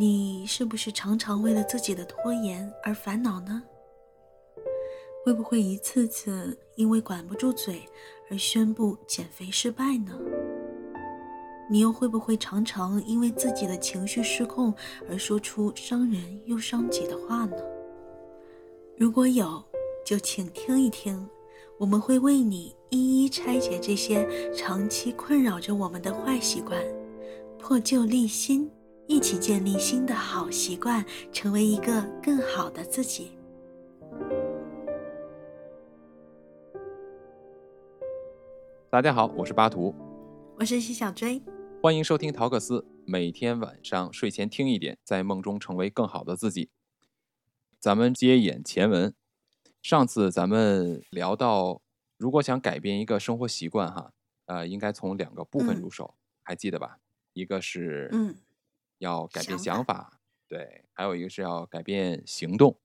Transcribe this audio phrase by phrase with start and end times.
[0.00, 3.60] 你是不是常常为了自己的拖延而烦恼呢？
[5.24, 7.82] 会不会一次次因为管不住嘴
[8.30, 10.16] 而宣布减肥失败呢？
[11.68, 14.72] 你又会不会常常因为自己的情绪失控
[15.10, 17.56] 而说出伤人又伤己的话呢？
[18.96, 19.60] 如果有，
[20.06, 21.28] 就请听一听，
[21.76, 24.24] 我们会为你一一拆解这些
[24.54, 26.80] 长期困扰着我们的坏习惯，
[27.58, 28.70] 破旧立新。
[29.08, 33.32] 一起建立新的好习惯，成为一个更好的自己。
[38.90, 39.94] 大家好，我是巴图，
[40.58, 41.40] 我是徐小追，
[41.82, 42.84] 欢迎收听陶克斯。
[43.06, 46.68] 每天晚上睡前听一点，在梦中成为更好的自己。
[47.80, 49.14] 咱们接演前文，
[49.80, 51.80] 上次咱们聊到，
[52.18, 54.12] 如果想改变一个生活习惯，哈，
[54.44, 56.98] 呃，应该从两个部分入手，还记得吧？
[57.32, 58.36] 一个是，嗯。
[58.98, 62.78] 要改变想法，对，还有一个是要改变行动，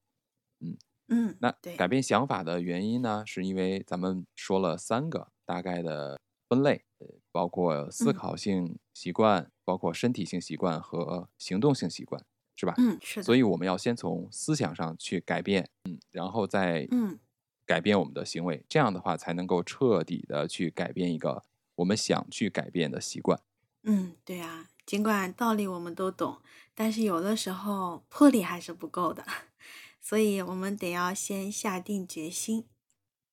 [0.60, 0.78] 嗯
[1.10, 6.86] 嗯，那改变想法的原因呢，是因为咱们说了三个大概的分类，
[7.32, 12.26] 包括思考性习惯，包括身体性习惯和行动性习惯，
[12.56, 12.74] 是吧？
[12.78, 13.24] 嗯，是的。
[13.24, 17.20] 所以我们要先从思想上去改变，嗯，然后再嗯
[17.66, 21.44] 改变我们的行为，这样的话才能够彻底的去改变一个
[21.76, 23.40] 我们想去改变的习惯。
[23.84, 24.70] 嗯，对呀。
[24.86, 26.42] 尽管道理我们都懂，
[26.76, 29.26] 但是有的时候魄力还是不够的，
[30.02, 32.68] 所以我们得要先下定决心，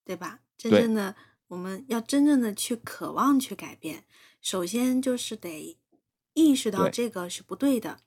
[0.05, 0.41] 对吧？
[0.57, 1.17] 真正的
[1.49, 4.05] 我们要真正的去渴望去改变，
[4.41, 5.77] 首先就是得
[6.35, 7.99] 意识到这个是不对的。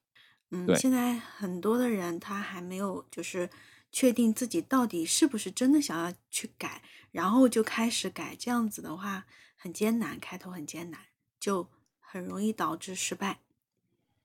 [0.51, 3.49] 嗯，现在很多的人他还没有就是
[3.91, 9.25] 确定自己到底是不是真的想要去改，然后就开始改，这样子的话
[9.57, 11.01] 很艰难，开头很艰难，
[11.37, 11.72] 就。
[12.13, 13.39] 很容易导致失败。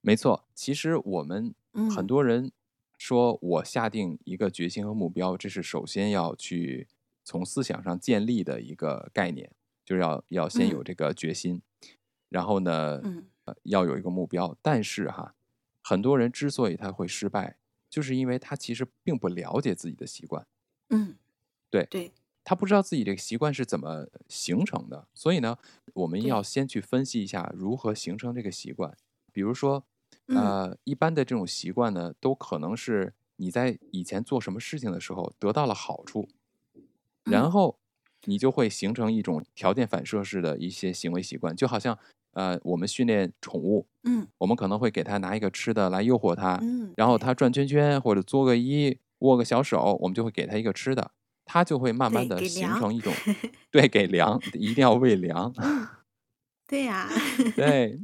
[0.02, 1.54] 没错，其实我们
[1.96, 2.52] 很多人
[2.98, 6.86] 说，我下定一个决心和目标，这是首先要去
[7.24, 9.50] 从思想上建立的一个概念，
[9.86, 11.62] 就是要要先有这个决心，
[12.28, 13.00] 然后呢，
[13.62, 14.54] 要有一个目标。
[14.60, 15.34] 但是哈，
[15.80, 17.56] 很多人之所以他会失败，
[17.88, 20.46] 就是因为他其实并不了解自己的习惯。
[20.90, 21.16] 嗯，
[21.70, 22.12] 对对。
[22.48, 25.58] 他不知道自己这个习惯是怎么形成的，所以呢，
[25.92, 28.96] 我们要先去分析一下如何形成这个习惯。
[29.34, 29.84] 比如说，
[30.28, 36.26] 呃，一般的这种习惯呢，都可能是你在以前做什么事情的时候得到了好处，
[37.24, 37.78] 然后
[38.24, 41.54] 你就会形成一种条件反射式的一些行为习惯。
[41.54, 41.98] 就好像，
[42.32, 51.10] 呃，我们训练宠物，嗯，我们可能会给它拿一个吃的来诱惑它，嗯，然后它转圈圈或者作个揖、握个小手，我们就会给它一个吃的。
[51.50, 53.10] 它就会慢慢的形成一种，
[53.72, 55.50] 对，给粮一定要喂粮，
[56.68, 57.08] 对呀，
[57.56, 57.98] 对，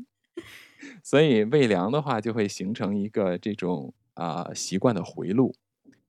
[1.03, 5.55] 所以喂粮的话就会形成一个这种啊习惯的回路，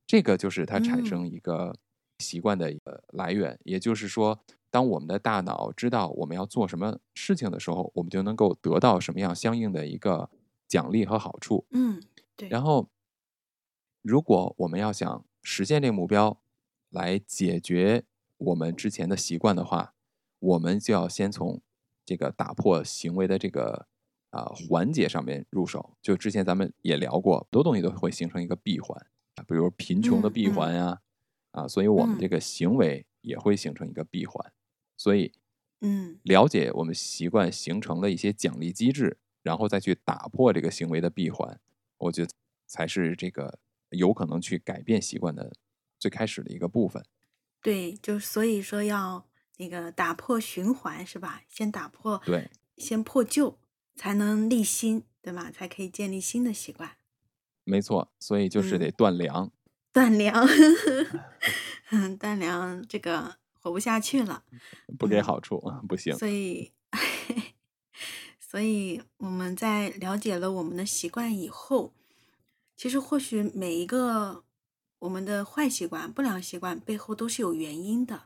[0.08, 1.76] 这个就是它产生一个
[2.20, 3.60] 习惯的一个来源。
[3.66, 4.40] 也就是说，
[4.72, 10.30] 当我们的大脑知道我们要做什么事情的时候，我们就能够得到什么样相应的一个
[10.70, 11.66] 奖励和好处。
[11.72, 12.02] 嗯，
[12.38, 12.48] 对。
[12.48, 12.90] 然后，
[14.02, 16.40] 如果我们要想实现这个目标，
[16.96, 18.06] 来解决
[18.38, 19.94] 我们之前的习惯的话，
[20.40, 21.62] 我们就要先从
[22.06, 23.88] 这个打破行为的这个
[24.30, 25.98] 啊环节上面入手。
[26.02, 28.98] 就之前咱们也聊过，很多东西都会形成一个闭环
[29.36, 31.02] 啊，比如贫穷的闭环呀，
[31.52, 34.54] 啊，所以我们这个行为也会形成一个闭环。
[34.96, 35.34] 所以，
[35.82, 41.60] 嗯，了解我们习惯形成的一些奖励机制，然后再去打破这个行为的闭环，
[41.98, 42.32] 我觉得
[42.66, 45.52] 才是这个有可能去改变习惯的。
[46.06, 47.04] 最开始的一个部分，
[47.64, 49.26] 对，就所以说要
[49.58, 51.42] 那个打破循环是吧？
[51.48, 53.58] 先打破，对，先破旧，
[53.96, 55.50] 才能立新，对吧？
[55.50, 56.92] 才可以建立新的习惯。
[57.64, 59.52] 没错，所以就是得断粮，
[59.92, 60.48] 断粮，
[62.20, 64.44] 断粮，这个活不下去了，
[65.00, 66.16] 不给好处，不行。
[66.16, 66.72] 所以，
[68.40, 71.96] 所以我们在了解了我们的习惯以后，
[72.78, 74.45] 其实或许每一个。
[75.00, 78.24] 我们的坏习惯、不良习惯背后都是有原因的，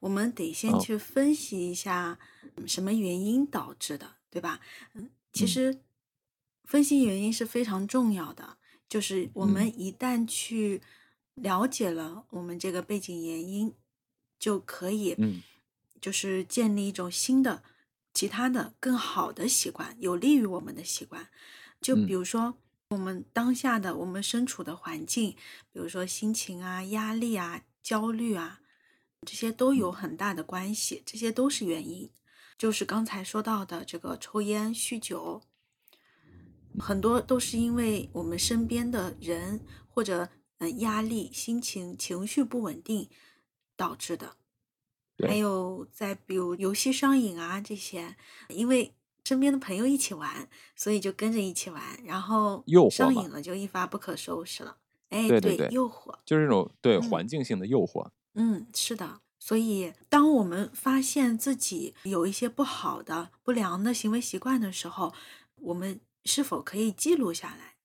[0.00, 2.18] 我们得先去分析一下
[2.66, 4.60] 什么原因导致的，对吧？
[4.94, 5.80] 嗯，其实
[6.64, 8.58] 分析原因是非常重要的。
[8.88, 10.82] 就是我们一旦去
[11.34, 13.74] 了解了我们这个背景原因，
[14.38, 15.16] 就可以，
[16.00, 17.62] 就是建立一种新的、
[18.12, 21.28] 其他的更好的习惯，有利于我们的习惯。
[21.80, 22.54] 就比如说。
[22.90, 25.36] 我们当下的我们身处的环境，
[25.72, 28.60] 比如说心情啊、压力啊、焦虑啊，
[29.24, 32.10] 这些都有很大的关系，这些都是原因。
[32.58, 35.40] 就是刚才说到的这个抽烟、酗酒，
[36.80, 40.24] 很多都是因为我们身边的人或者
[40.58, 43.08] 嗯、呃压力、心情、情绪不稳定
[43.76, 44.34] 导致的。
[45.16, 48.16] 还，有再比如游戏上瘾啊这些，
[48.48, 48.92] 因为
[49.24, 54.76] 身边的朋友一起玩，所以就跟着一起玩，然后上瘾了就一发不可收拾了。
[55.10, 56.14] 哎，对，对对对，诱惑。
[56.24, 58.08] 就是这种对嗯环境性的诱惑。
[58.34, 59.20] 嗯，是的。
[59.38, 65.14] 所以，当我们发现自己有一些不好的、不良的行为习惯的时候，
[65.56, 67.76] 我们是否可以记录下来？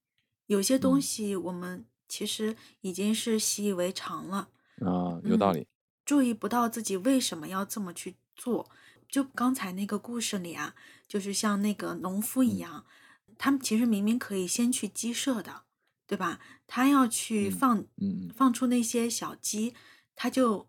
[0.48, 4.50] 有些东嗯西我们其实已经是习以为常了，
[4.82, 5.68] 啊，有道嗯，理。
[6.04, 8.70] 注意不到自己为什么要这么去做。
[9.16, 10.76] 就刚才那个故事里啊，
[11.08, 12.86] 就是像那个农夫一嗯样，
[13.38, 15.64] 他们其实明明可以先去鸡舍的，
[16.06, 16.42] 对吧？
[16.68, 17.88] 他要去嗯放嗯
[18.24, 19.74] 嗯放出那些小鸡，
[20.18, 20.68] 他就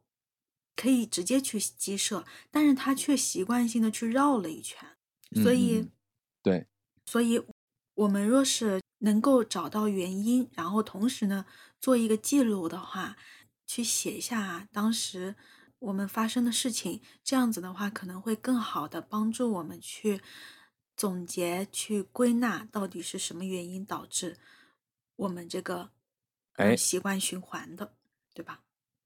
[0.76, 4.96] 可以直接去鸡舍，但是他却习惯性的去绕了一圈。
[5.42, 5.88] 所以，
[6.40, 6.68] 对，
[7.04, 7.42] 所以
[7.94, 11.46] 我们若是能够找到原因，然后同时呢
[11.80, 13.16] 做一个记录的话，
[13.66, 15.34] 去写一下当时
[15.78, 20.20] 我们发生的事情，这样子的话可能会更好的帮助我们去
[20.96, 24.38] 总结、去归纳到底是什么原因导致
[25.16, 25.90] 我们这个
[26.56, 27.94] 呃哎，习惯循环的，
[28.34, 28.62] 对吧？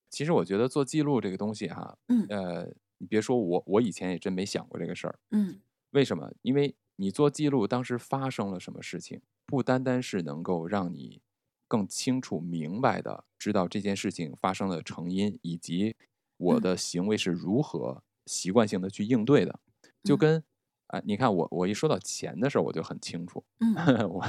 [0.08, 2.68] 其实我觉得做记录这个东西哈，嗯呃，
[2.98, 5.18] 你别说我，我以前也真没想过这个事儿。
[5.30, 6.32] 嗯为什么？
[6.42, 11.20] 因为你做记录，当时发生了什么事情，不单单是能够让你
[11.66, 15.96] 更清楚明白的知道这件事情发生的成因，以及
[16.40, 19.60] 我嗯的行为是如何习惯性的去应对的。
[20.02, 20.44] 就嗯跟
[20.88, 23.74] 啊、你看我我一说到钱的事儿，我就很清楚，嗯
[24.10, 24.24] 我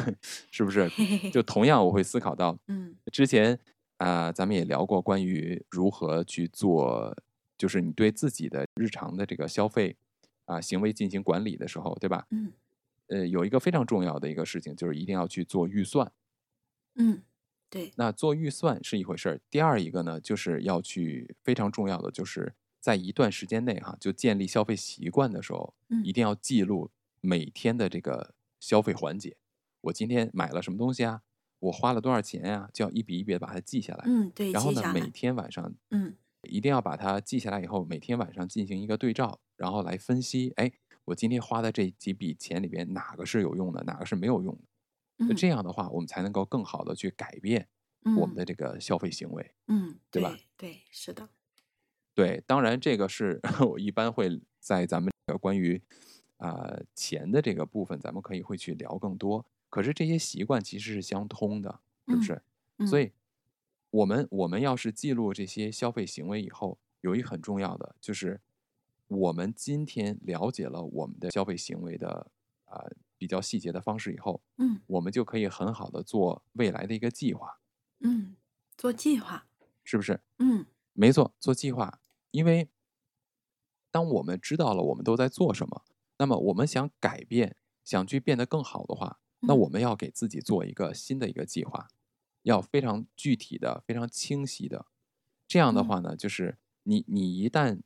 [0.52, 0.88] 是不是？
[1.32, 3.58] 就同样我会思考到， 嗯之前
[3.98, 7.16] 啊、咱们也聊过关于如何去做，
[7.58, 9.96] 就是你对自己的日常的这个消费
[10.46, 12.26] 啊、行为进行管理的时候，对吧？
[12.30, 12.52] 嗯
[13.08, 16.12] 呃，有一个非常重要的一个事情，就是一定要去做预算。
[16.96, 17.24] 嗯，
[17.72, 25.74] 对，那做预算是一回事儿，第二一个呢，就是要去非常重要的，就是在一段时间内哈，就建立消费习惯的时候，
[26.04, 26.92] 一嗯定要记录
[27.22, 29.38] 每天的这个消费环节。
[29.80, 31.22] 我今天买了什么东西啊？
[31.60, 34.04] 我花了多少钱呀、就要一笔一笔的把它记下来。
[34.06, 36.14] 嗯对，然后呢，每天晚上嗯
[36.50, 40.72] 一定要把它记下来以后，每天晚上进行一个对照，然后来分析，哎，
[41.06, 44.62] 我今天花的这几笔钱里边哪个是有用的，哪个是没有用的。
[45.28, 47.68] 那嗯这样的话，我们才能够更好的去改变
[48.16, 50.32] 我们嗯的这个消费行为，嗯，对吧？
[50.32, 51.30] 对对，是的，
[52.16, 55.82] 对，当然这个是 我一般会在咱们这个关于
[56.38, 59.46] 啊、呃钱的这个部分，咱们可以会去聊更多。
[59.70, 62.42] 可是这些习惯其实是相通的，是不嗯是？
[62.86, 63.12] 所嗯以，
[63.92, 68.42] 我们我们要是记录这些消费行为以后，有一很重要的就是，
[69.08, 72.32] 我们今天了解了我们的消费行为的
[72.66, 72.84] 啊、
[73.22, 74.82] 比较细节的方式以后，嗯。
[74.88, 77.60] 我们就可以很好的做未来的一个计划，
[78.00, 78.36] 嗯，
[78.76, 79.46] 做计划，
[79.84, 80.22] 是不是？
[80.40, 80.66] 嗯。
[80.94, 82.02] 没错，做计划，
[82.32, 82.68] 因为
[83.92, 85.84] 当我们知道了我们都在做什么，
[86.18, 89.60] 那么我们想改变，想去变得更好的话，那嗯。
[89.60, 91.90] 我们要给自己做一个新的一个计划，
[92.42, 94.88] 要非常具体的、非常清晰的。
[95.48, 95.86] 这样的嗯。
[95.88, 97.82] 话呢，就是你你一旦，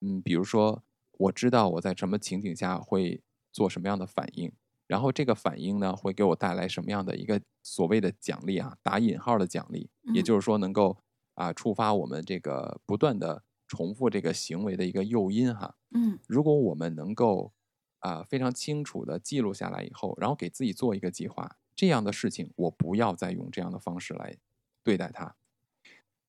[0.00, 0.82] 嗯，比如说
[1.12, 4.52] 我知道我在什么情景下会做什么样的反应，
[4.86, 10.98] 然后这个反应呢会给我带来什么样的一个所谓的奖励啊，打引号的奖励，也嗯就是说能够
[11.34, 15.76] 啊触发我们这个不断的重复这个行为的一个诱因哈。
[15.92, 17.52] 嗯如果我们能够
[18.00, 24.36] 啊非常清楚的记录下来以后，然后给自己做一个计划，这样的事情我不要再用这样的方式来
[24.82, 25.34] 对待它。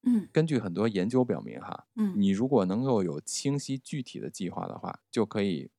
[0.06, 5.72] 嗯根据很多研究表明哈，嗯你如果能够有清晰具体的计划的话，就可以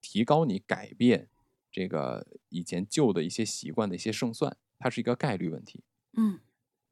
[0.00, 1.28] 提高你改变
[1.72, 5.82] 这个以前旧的一些习惯的一些胜算，它是一个概率问题。
[6.14, 6.38] 嗯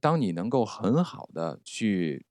[0.01, 2.25] 当你能够很好的去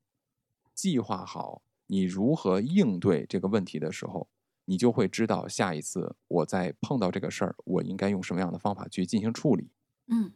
[0.74, 4.28] 计划好你如何应对这个问题的时候，
[4.66, 9.70] 你就会知道下一次我在碰到这个事儿，我应该用什么样的方法去进行处理。
[10.08, 10.32] 嗯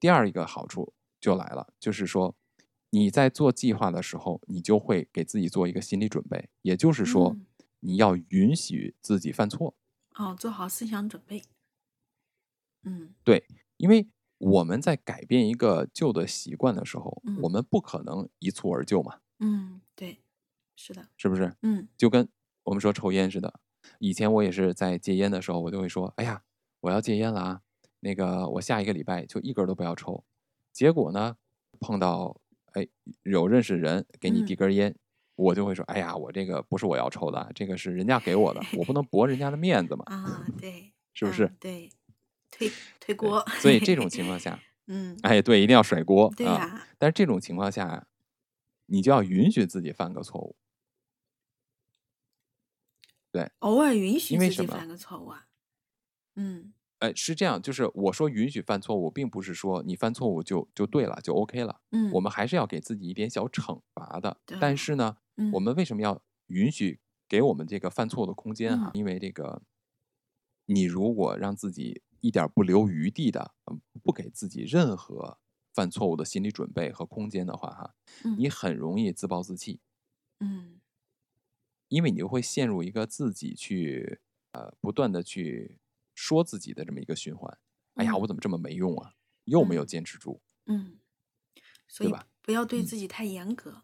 [0.00, 2.34] 第二一个好处就来了，就是说
[2.90, 7.46] 你在做计划的时候，你就会给自己做一个心理准备，也就是说嗯，
[7.80, 9.74] 你要允许自己犯错。
[10.20, 11.42] 哦，做好思想准备，
[12.82, 13.46] 嗯对，
[13.78, 20.20] 因为我们在改变一个旧的习惯的时候，嗯我们不可能一蹴而就嘛，嗯，对，
[20.76, 21.56] 是的，是不是？
[21.62, 22.28] 嗯就跟
[22.64, 23.60] 我们说抽烟似的。
[23.98, 26.42] 以前我也是在戒烟的时候，我就会说：“哎呀，
[26.80, 27.62] 我要戒烟了啊！
[28.00, 30.22] 那个我下一个礼拜就一根都不要抽。”
[30.70, 31.38] 结果呢，
[31.80, 32.38] 碰到
[32.72, 32.86] 哎
[33.22, 34.94] 有认识人给你递嗯根儿烟，
[35.40, 41.46] 我就会说：“哎呀，我这个不是我要抽的，这个是人家给我的，我不能驳人家的面子嘛，啊，对， 是不是？
[41.46, 41.90] 嗯对，
[42.50, 42.70] 推
[43.00, 43.44] 推锅。
[43.60, 46.34] 所以这种 情况下，嗯，哎，对，一定要甩锅啊。
[46.36, 48.06] 对呀，但是这种情况下，
[48.86, 50.56] 你就要允许自己犯个错误。
[53.32, 55.46] 对偶尔允许自己犯个错误啊。
[56.34, 61.80] 嗯哎，是这样，就是我说允许犯错误，并不是说你犯错误就就对了，就 OK 了。
[61.92, 64.36] 嗯，我们还是要给自己一点小惩罚的。
[64.44, 68.88] 对但是呢，嗯我们为什么要允许给我们这个犯错误的空间哈？
[68.88, 69.62] 嗯因为这个，
[70.66, 75.38] 你如果让自己一点儿不留余地的，嗯不给自己任何
[75.72, 77.94] 犯错误的心理准备和空间的话哈，
[78.24, 79.80] 嗯你很容易自暴自弃，
[80.40, 80.80] 嗯
[81.88, 84.20] 因为你就会陷入一个自己去
[84.52, 85.78] 呃不断的去
[86.14, 87.58] 说自己的这么一个循环。
[87.94, 89.14] 哎呀，嗯我怎么这么没用啊？
[89.44, 90.40] 又没有嗯坚持住。
[90.66, 90.98] 嗯，
[91.88, 93.82] 所以对吧不要对嗯自己太严格。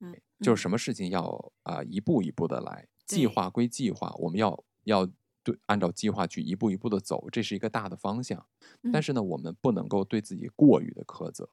[0.00, 5.08] 嗯，就是嗯什么事情要啊、一步一步的来，计划归计划，我们要要
[5.42, 8.46] 对按照计划去一步一步的走，这是一个大的方向。
[8.92, 11.44] 但嗯是呢，我们不能够对自己过于的苛责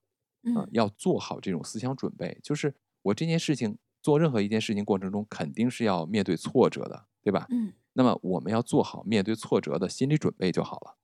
[0.55, 2.39] 啊、嗯要做好这种思想准备。
[2.43, 7.47] 就是我这件事情做任何一件事情过程中，肯定是要面对挫折的，对吧？
[7.49, 10.97] 嗯那么我们要做好面对挫折的心理准备就好了。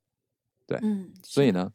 [0.81, 1.74] 嗯，所以呢，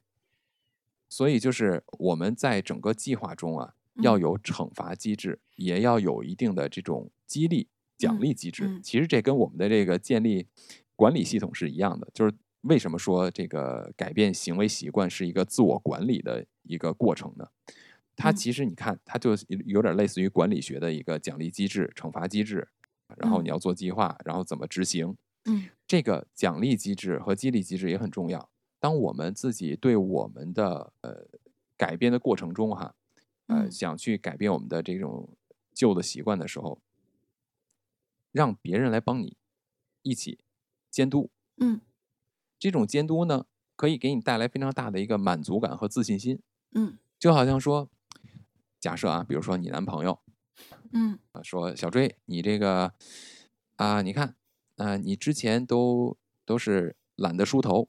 [1.09, 8.65] 所以就是我们在整个计划中啊，要嗯有惩罚机制，也要有一定的这种激励、奖嗯励机制。
[8.67, 10.47] 嗯其实这跟我们的这个建立
[10.95, 17.47] 管理系统是一样的，就是为什么说这个改变行为习惯是一个自我管理的一个过程呢？
[18.17, 22.67] 它嗯其实你看，它就有有点类似于管理学的一个奖励机制、惩罚机制，
[23.19, 25.17] 然后你嗯要做计划，然后怎么执行。
[25.45, 28.51] 嗯这个奖励机制和激励机制也很重要。
[28.81, 31.27] 当我们自己对我们的呃
[31.77, 32.95] 改变的过程中哈，
[33.47, 33.71] 呃嗯。
[33.71, 35.37] 想去改变我们的这种
[35.75, 36.81] 旧的习惯的时候，
[38.33, 39.37] 让别人来帮你
[40.03, 40.39] 一起
[40.91, 41.81] 监督，嗯。
[42.59, 46.41] 这种监督呢，可以给你带来非常大的一个满足感和自信心。
[46.75, 46.99] 嗯。
[47.19, 47.91] 就好像说，
[48.81, 50.21] 假设啊，比如说你男朋友
[50.93, 51.19] 嗯。
[51.33, 52.93] 啊说小追，你这个
[53.77, 54.37] 啊，你看
[54.77, 57.89] 啊，你之前都都是懒得梳头，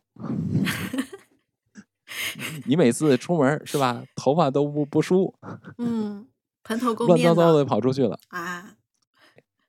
[2.66, 5.34] 你每次出门是吧，头发都不不梳，
[5.78, 6.28] 嗯，
[6.64, 8.20] 蓬头垢乱面乱糟糟的跑出去了。
[8.30, 8.78] 啊，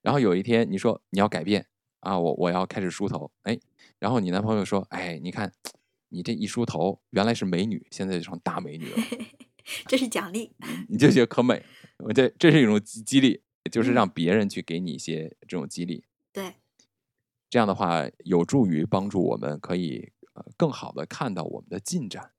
[0.02, 1.66] 然后有一天你说你要改变
[2.00, 3.58] 啊，我我要开始梳头，哎，
[3.98, 5.52] 然后你男朋友说，哎，你看
[6.10, 8.96] 你这一梳头，原来是美女，现在就成大美女了，
[9.86, 10.52] 这是奖励。
[10.88, 11.62] 你就觉得可美了。
[11.98, 16.04] 我这这是一种激激励，就是让嗯别人去给你一些这种激励。
[16.32, 16.54] 对，
[17.50, 22.32] 这样的话，有助于帮助我们可以呃更好的看到我们的进展。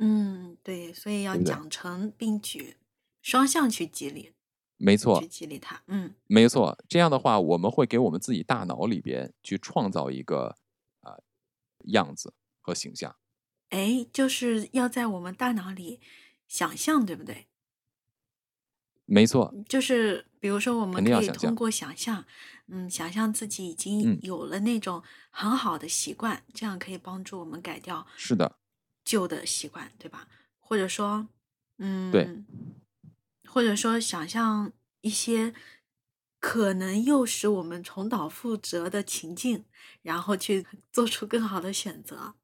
[0.00, 2.76] 嗯对，所以要对不对奖惩并举，
[3.22, 4.32] 双向去激励，
[4.78, 5.82] 没错去，激励他。
[5.86, 6.76] 嗯没错。
[6.88, 10.56] 这样的话，我们会给我们自己大脑里边去创造一个
[11.02, 11.22] 呃
[11.92, 13.14] 样子和形象。
[13.68, 16.00] 哎，就是要在我们大脑里
[16.48, 17.46] 想象，对不对？
[19.04, 22.24] 没错，就是比如说，我们可以肯定要想象通过想象，
[22.68, 28.59] 嗯，想象自己已嗯经有了那种很好的习惯，这样可以帮助我们改掉是的，
[29.10, 30.28] 旧的习惯，对吧？
[30.60, 31.26] 或者说，
[31.78, 32.28] 嗯，对，
[33.48, 35.52] 或者说想象一些
[36.38, 39.64] 可能诱使我们重蹈覆辙的情境，
[40.02, 42.34] 然后去 做出更好的选择，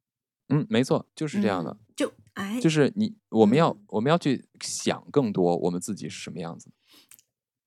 [0.48, 1.70] 嗯，没错，就是这样的。
[1.70, 6.70] 嗯就哎，就是你，我们要、嗯我们要去想更多，我们自己是什么样子。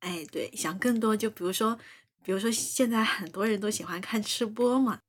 [0.01, 1.79] 哎，对，想更多，就比如说，
[2.23, 5.01] 比如说现在很多人都喜欢看吃播嘛，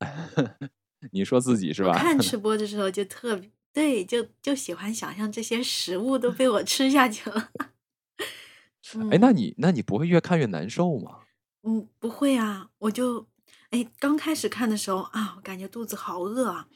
[1.13, 1.93] 你说自己是吧？
[1.99, 7.51] 看吃 播的时候就特别对，就就喜欢想象这些食物都被我吃下去了。
[9.11, 11.21] 哎，那嗯你那你不会越看越难受吗？
[11.63, 13.29] 嗯，不会啊，我就
[13.71, 16.67] 哎刚开始看的时候啊，我感觉肚子好饿啊，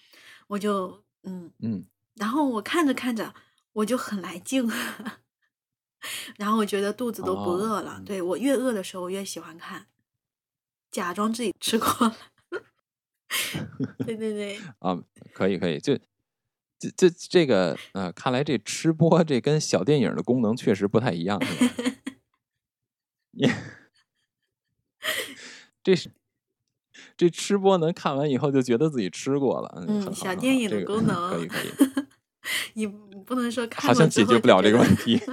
[0.48, 1.84] 我就嗯，嗯，
[2.14, 3.34] 然后我看着看着
[3.72, 4.70] 我就很来劲，
[6.36, 7.96] 然后我觉得肚子都不哦饿了。
[7.98, 9.86] 嗯对我越饿的时候，我越喜欢看，
[10.92, 12.16] 假装自己吃过了。
[14.06, 14.96] 对 对对，啊，
[15.32, 15.98] 可以可以，就
[16.90, 21.74] 这这这个呃，看来这吃播这跟小电影的功能确实不太一样，是吧？
[23.32, 23.50] 你
[25.82, 26.10] 这是
[27.16, 31.70] 这吃播能看完以后就觉得自己吃过了，嗯，小电影的功 能，可以可以，
[32.74, 35.20] 你不能说看好像解决不了这个问题。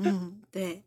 [0.00, 0.84] 嗯，对，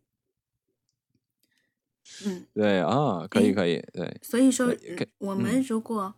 [2.26, 4.74] 嗯，对啊，可以可以，对，所以说，
[5.18, 6.16] 我嗯们如果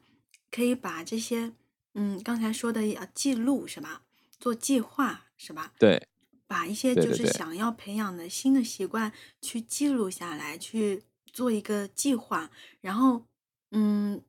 [0.54, 1.52] 可以把这些，
[1.96, 4.04] 嗯，刚才说的要记录是吧？
[4.40, 5.74] 做计划是吧？
[5.80, 6.08] 对，
[6.46, 13.26] 把一些就是想要培养的新的习惯去记录下来，去做一个计划，然后，
[13.72, 14.22] 嗯，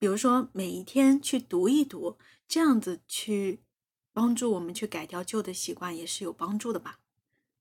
[0.00, 2.18] 比如说每一天去读一读，
[2.48, 3.60] 这样子去
[4.12, 6.98] 帮助我们去改掉旧的习惯，也是有帮助的吧，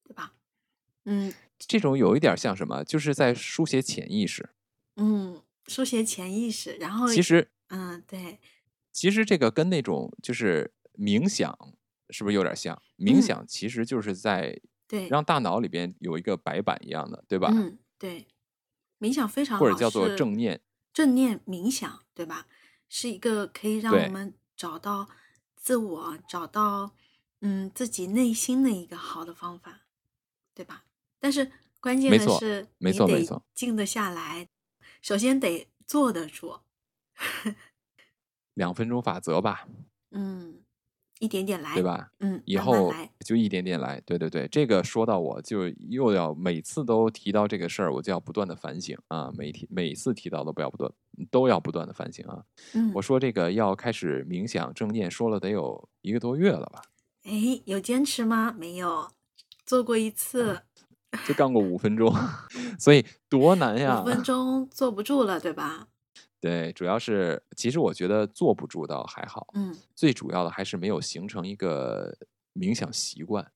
[0.03, 0.34] 对吧？
[1.05, 2.84] 嗯这种有一点像什么？
[2.84, 4.50] 就是在书写潜意识。
[4.96, 8.39] 嗯，书写潜意识，然后其实，嗯，对，
[8.91, 11.57] 其实这个跟那种就是冥想，
[12.09, 12.81] 是不是有点像？
[12.97, 17.51] 冥嗯想其实就是在对，让大脑里边有一个白板一样的，对吧？
[17.53, 18.27] 嗯，对，
[19.00, 20.62] 冥想非常好，或者叫做正念。
[20.93, 22.47] 正念冥想，对吧？
[22.89, 25.09] 是一个可以让我们找到
[25.55, 26.95] 自我、找到
[27.41, 29.81] 嗯自己内心的一个好的方法，
[30.55, 30.86] 对吧？
[31.19, 34.47] 但是关键的是，没你得错没错静得下来，
[35.01, 36.62] 首先得坐得住，
[38.55, 39.67] 两分钟法则吧，
[40.12, 40.55] 嗯，
[41.19, 41.83] 一点点来，对？
[41.83, 42.12] 吧？
[42.19, 42.93] 嗯，以后
[43.25, 50.91] 就一点点来，对对对，这个说到我就又要每次都提到这个事儿，我就要不断的反省啊，每提每次提到都不要不断
[51.29, 52.43] 都要不断的反省啊。
[52.74, 56.81] 嗯我，说这个要开始冥想正念，说了得有一个多月了吧，
[57.24, 58.53] 哎，有坚持吗？
[58.57, 59.12] 没有，
[59.65, 60.62] 做过一次，
[61.27, 62.12] 就干过五分钟，
[62.79, 64.05] 所以多难呀五！
[64.05, 65.88] 分钟坐不住了，对吧？
[66.48, 72.18] 对，主要是其实我觉得坐不住倒还好，嗯最主要的还是没有形成一个
[72.54, 73.51] 冥想习惯。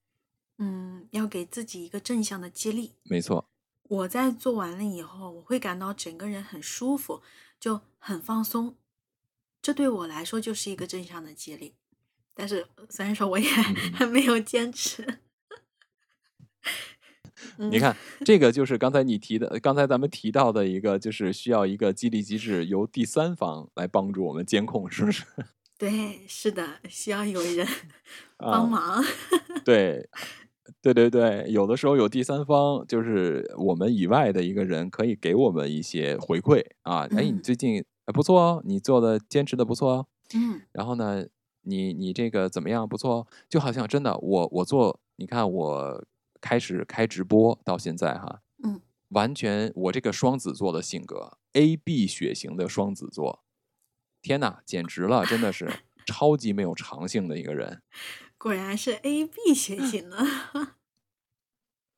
[0.58, 2.96] 嗯，要给自己一个正向的激励。
[3.04, 3.50] 没错，
[3.84, 7.22] 我在做完了以后，我会感到整个人很舒服，
[7.60, 8.76] 就很放松。
[9.62, 11.76] 这对我来说就是一个正向的激励。
[12.34, 15.20] 但是虽然说我也嗯还 没有坚持，嗯
[17.58, 17.96] 你看，
[18.26, 25.24] 这个就是刚才你提的，刚才咱们提到的一个，就是需要一个激励机制，由第三方来帮助我们监控，是不是？
[25.78, 27.66] 对，是的，需要有人
[28.38, 29.04] 啊 帮忙。
[29.66, 30.08] 对，
[30.82, 37.08] 对对对，有的时候有第三方，就是我们以外的一个人，可以给我们一些回馈啊。
[37.16, 40.08] 哎，你嗯最近哎不错哦，你做的坚持的不错哦。
[40.36, 41.26] 嗯然后呢，
[41.64, 42.88] 你你这个怎么样？
[42.88, 46.06] 不错哦，就好像真的，我我做，你看我
[46.42, 53.44] 开始开直播到现在哈，嗯，完全我这个双子座的性格，A B 血型的双子座，
[54.22, 55.72] 天哪，简直了，真的是
[56.06, 57.82] 超级没有长性的一个人。
[58.38, 60.18] 果然是 A B 血型的。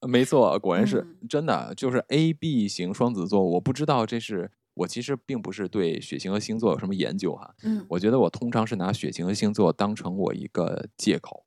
[0.01, 3.41] 呃没错，果然是、嗯真的，就是 A B 型双子座。
[3.41, 11.45] 我不知道这是我其实并不是对血型和星座有什么研究哈，嗯我觉得我通常是拿血型和星座当成我一个借口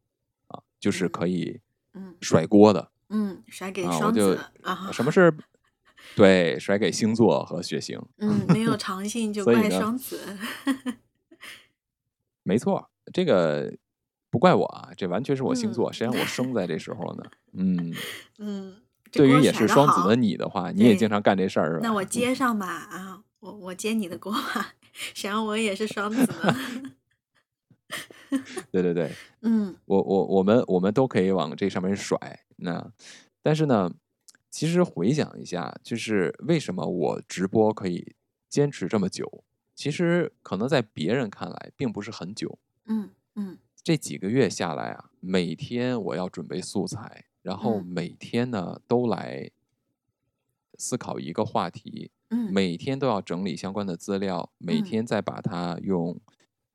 [0.49, 1.61] 啊，就是可以嗯
[2.21, 4.91] 甩锅的嗯，甩给双子啊。
[4.93, 5.37] 什么事儿
[6.17, 10.21] 对甩给星座和血型，嗯，没有长性就怪双子。
[12.43, 13.75] 没错，这个
[14.31, 17.23] 不怪我啊，这完全是我星座，嗯谁让我生在这时候呢？
[17.59, 17.93] 嗯，
[18.39, 18.77] 嗯，
[19.11, 21.81] 对于也是双子的你的话，你也经常干这事儿是吧？
[21.83, 26.57] 那我接上吧啊，我我接你的锅吧，谁让我也是双子呢？
[28.71, 29.11] 对 对对，
[29.43, 32.19] 嗯我我我们我们都可以往这上面甩。
[32.57, 32.93] 那
[33.43, 33.91] 但是呢，
[34.51, 38.15] 其实回想一下，就是为什么我直播可以
[38.49, 39.45] 坚持这么久？
[39.75, 42.59] 其实可能在别人看来并不是很久。
[42.87, 49.51] 嗯嗯这几个月下来啊，每天我要准备素材，然后嗯每天呢都来
[50.79, 56.19] 思考一个话题，嗯每天都要整理相关的资料，每嗯天再把它用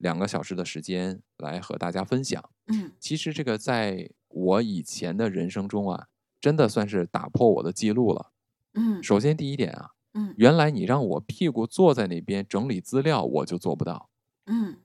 [0.01, 2.49] 两个小时的时间来和大家分享。
[2.67, 6.07] 嗯其实这个在我以前的人生中啊，
[6.39, 8.31] 真的算是打破我的记录了。
[8.73, 14.09] 嗯首先第一点啊，嗯原来你让我屁股坐在那边整理资料，我就做不到。
[14.45, 14.81] 嗯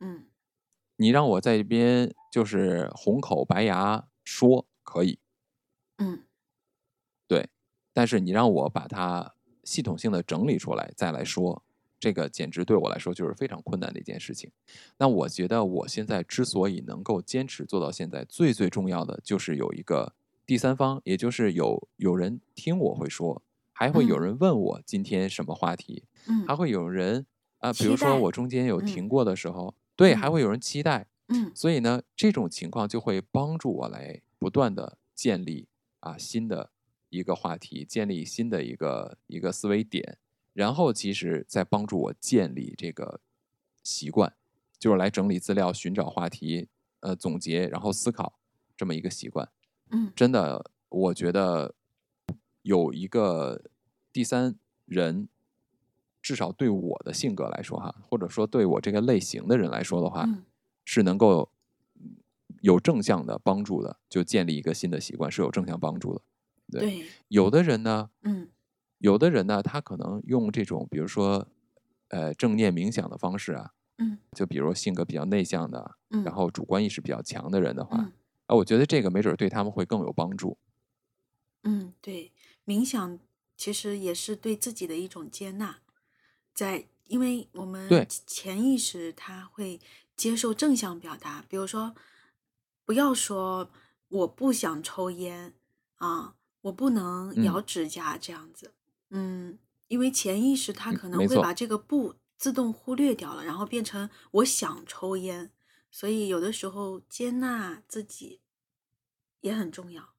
[0.00, 0.26] 嗯
[0.96, 5.18] 你让我在一边就是红口白牙说可以，
[5.98, 6.24] 嗯
[7.26, 7.48] 对，
[7.92, 11.64] 但是你让我把它系统性的整理出来再来说，
[12.04, 14.50] 这个简直对我来说就是非常困难的一件事情。
[14.98, 20.12] 那我觉得我现在之所以能够坚持做到现在，最最重要的就是有一个
[20.44, 27.24] 第三方，也就是有有人听我会说，还会有嗯人问我今天什么话题，嗯还会有人
[27.60, 31.06] 啊、比如说我中间有嗯停过的时候，对，还嗯会有人期待。
[31.28, 35.66] 嗯所以呢，这种情况就会帮助我来不断的建立
[36.00, 36.68] 啊新的
[37.08, 40.18] 一个话题，建立新的一个一个思维点，
[40.54, 43.20] 然后其实在帮助我建立这个
[43.82, 44.34] 习惯，
[44.78, 46.68] 就是来整理资料、寻找话题、
[47.00, 48.38] 呃总结，然后思考
[48.74, 49.50] 这么一个习惯。
[49.90, 51.74] 嗯真的，我觉得
[52.62, 53.62] 有一个
[54.12, 55.28] 第三人，
[56.22, 60.44] 至少对我的性格来说哈，或者说对我这个类型的人来说的话，嗯
[60.84, 61.50] 是能够
[61.96, 62.16] 嗯
[62.60, 66.22] 有正向的帮助的，就建立一个新的习惯是有正向帮助的。
[66.70, 68.48] 对对有的人呢，嗯
[68.98, 71.46] 有的人呢，他可能用这种，比如说
[72.08, 74.18] 呃正念冥想的方式啊，嗯。
[74.32, 78.12] 就比如性格比较内向的，嗯，然后主观意识比较强的人的话，嗯。
[78.46, 80.56] 啊，我觉得这个没准儿对他们会更有帮助。
[81.64, 82.32] 嗯，对，
[82.66, 83.18] 冥想
[83.56, 85.78] 其实也是对自己的一种接纳，
[86.52, 88.06] 在因为我们对。
[88.26, 89.80] 潜意识它会
[90.16, 91.94] 接受正向表达，比如说，
[92.84, 93.70] 不要说
[94.08, 95.54] 我不想抽烟
[95.96, 97.44] 啊，我不能嗯。
[97.44, 98.74] 咬指甲这样子，
[99.16, 105.52] 嗯，因为潜意识它可能会把这个不自动忽略掉了，然后变成我想抽烟，
[105.88, 108.40] 所以有的时候接纳自己
[109.40, 110.14] 也很重要。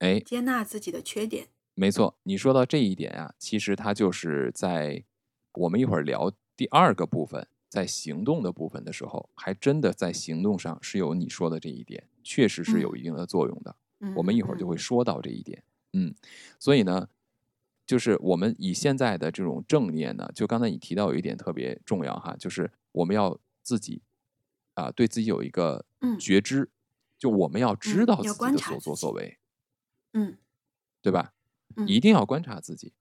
[0.00, 1.48] 哎，接纳自己的缺点。
[1.74, 5.04] 没错，你说到这一点啊，其实它就是在
[5.52, 13.76] 我们一会儿聊第二个部分，在行动的部分的时候，还真的在行动上是有你说的这一点，确实是有嗯一定的作用的。
[14.00, 15.62] 嗯，我们一会儿就会说到这一点。
[15.92, 16.14] 嗯，
[16.58, 17.08] 所以呢，
[17.90, 24.00] 就是我们以现在的这种正念呢，就刚才你提到有一点特别重要哈，就是我们要自己
[24.74, 26.70] 啊、对自己有一个嗯觉知，
[27.18, 29.38] 就我们要知嗯道自己的所作所为，
[30.12, 30.38] 嗯
[31.02, 31.34] 对吧？
[31.74, 32.92] 嗯一定要观察自己。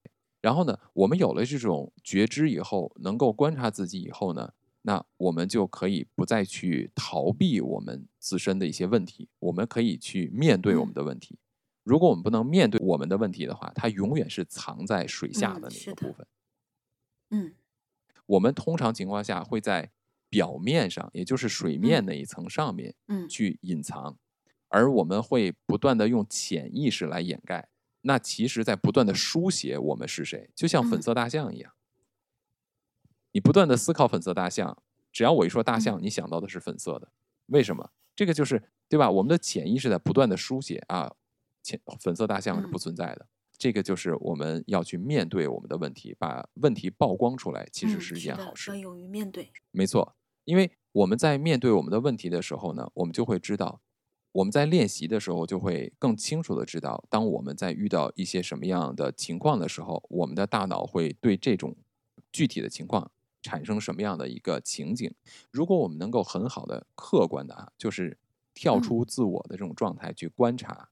[0.42, 11.38] 然后呢，我们有了这种觉知以后，能够观察自己以后呢，那我们就可以不再去逃避我们自身的一些问题，我们可以去面对我们嗯的问题。
[11.84, 16.28] 如果我们不能面对我们的问题的话，它永远是藏在水下的那个部分。
[17.32, 17.54] 嗯
[18.26, 19.92] 我们通常情况下会在
[20.30, 24.18] 表面上，也就是水面嗯那一层上面嗯去隐藏，
[24.68, 27.70] 而我们会不断的用潜意识来掩盖。
[28.02, 31.74] 那其实，在不断的书写我们是谁，就像粉嗯色大象一样。
[33.32, 37.12] 你不断的思考粉色大象，只要我一说大象，嗯你想到的是粉色的，
[37.48, 37.92] 为什么？
[38.16, 39.10] 这个就是对吧？
[39.10, 41.14] 我们的潜意识在不断的书写啊，
[41.64, 43.28] 潜粉色大象是不嗯存在的。
[43.58, 48.78] 这个就是我们要去面对我们的问题，把问题曝光出来，其实嗯是一件好事要。
[48.78, 49.52] 勇于面对。
[49.72, 53.82] 没错，因为我们在面对我们的问题的时候呢，我们就会知道，
[54.32, 61.76] 我们在练习的时候就会更清楚的知道，当我们在遇到一些什么样的情况的时候，我们的大脑会对这种
[62.32, 65.14] 具体的情况产生什么样的一个情景。
[65.52, 68.18] 如果我们能够很好的、客观的啊，就是
[68.54, 70.90] 跳嗯出自我的这种状态去观察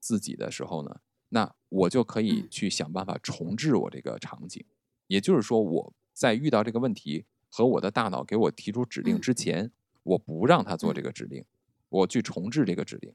[0.00, 4.64] 自己的时候呢，那我就可以嗯去想办法重置我这个场景。
[5.06, 9.70] 也就是说，我在遇到这个问题和我的大脑给我提出指令嗯之前，
[10.02, 11.44] 我不让他做这嗯个指令，
[11.88, 13.12] 我去重置这个指令，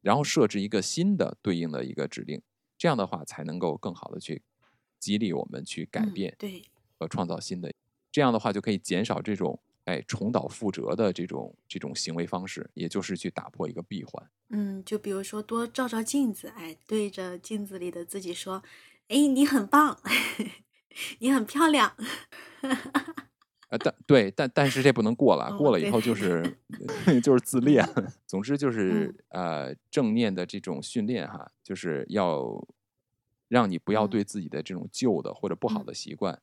[0.00, 2.40] 然后设置一个新的对应的一个指令，
[2.78, 4.42] 这样的话才能够更好的去
[4.98, 6.64] 激励我们去改嗯变对，
[6.98, 7.72] 和创造新的。
[8.10, 14.30] 这样的话就可以减少这种哎重蹈覆辙的这种这种行为方式，也就是去打破一个闭环。
[14.50, 18.62] 嗯，就比如说多照照镜子，哎，对着镜子里的自己说，
[19.08, 19.98] 哎，你很棒，
[21.20, 21.96] 你很漂亮。
[23.70, 26.58] 啊，但对，但但是这不能过了，哦过了以后就是
[27.24, 27.82] 就是自恋。
[28.26, 32.62] 总之就是嗯呃正念的这种训练哈，就是要
[33.48, 36.40] 让你不要嗯对自己的这种旧的或者不好嗯的习惯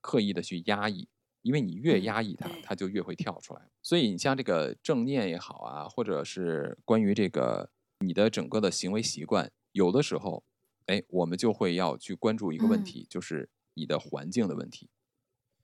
[0.00, 1.08] 刻意的去压抑，
[1.48, 3.62] 因为你越嗯压抑它，它就越会跳出来。
[3.82, 10.44] 所以你像这个正念也好啊，或者是关于这个你的整个的行为习惯，有的时候，
[10.84, 14.90] 哎，我们就会要去关注一个问嗯题，就是你的环境的问题。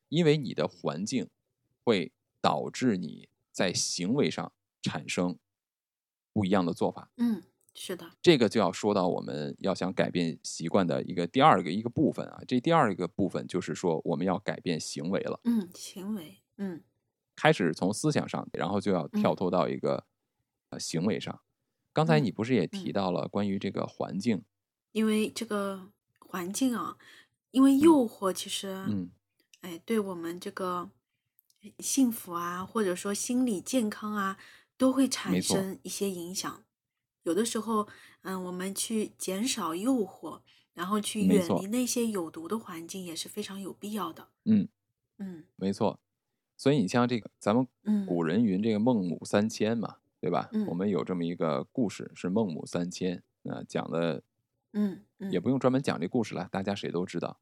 [0.08, 1.28] 因为你的环境
[1.82, 5.36] 会导致你在行为上产生
[6.32, 7.10] 不一样的做法。
[7.18, 7.42] 嗯，
[7.74, 16.82] 是的，这个就要说到我们要想改变习惯的一个第二个一个部分啊，这第二个部分就是说我们要改变行为了，嗯，行为，嗯
[17.34, 20.04] 开始从思想上，然后就要跳嗯脱到一个
[20.70, 21.40] 呃行为上。
[21.92, 24.44] 刚才嗯你不是也提嗯到了关于这个环境？
[24.92, 25.88] 因为这个
[26.20, 26.96] 环境啊，
[27.50, 29.10] 因为诱惑其实，嗯，
[29.62, 30.90] 哎，对我们这个
[31.80, 34.38] 幸福啊，或者说心理健康啊，
[34.76, 36.62] 都会产生一些影响。
[37.24, 37.86] 有的时候，
[38.22, 40.40] 嗯，我们去减少诱惑，
[40.72, 44.28] 然后去远离那些有毒的环境，也是非常有必要的。
[44.44, 44.68] 嗯，
[45.18, 45.98] 嗯没错。
[46.56, 50.48] 所以你像这个，咱们嗯古人云这个孟母三迁嘛，对吧？
[50.52, 53.22] 嗯我们有这么一个故事，是孟母三迁。
[53.42, 54.22] 那、讲的
[54.72, 57.40] 嗯嗯，也不用专门讲这故事了，大家谁都知道。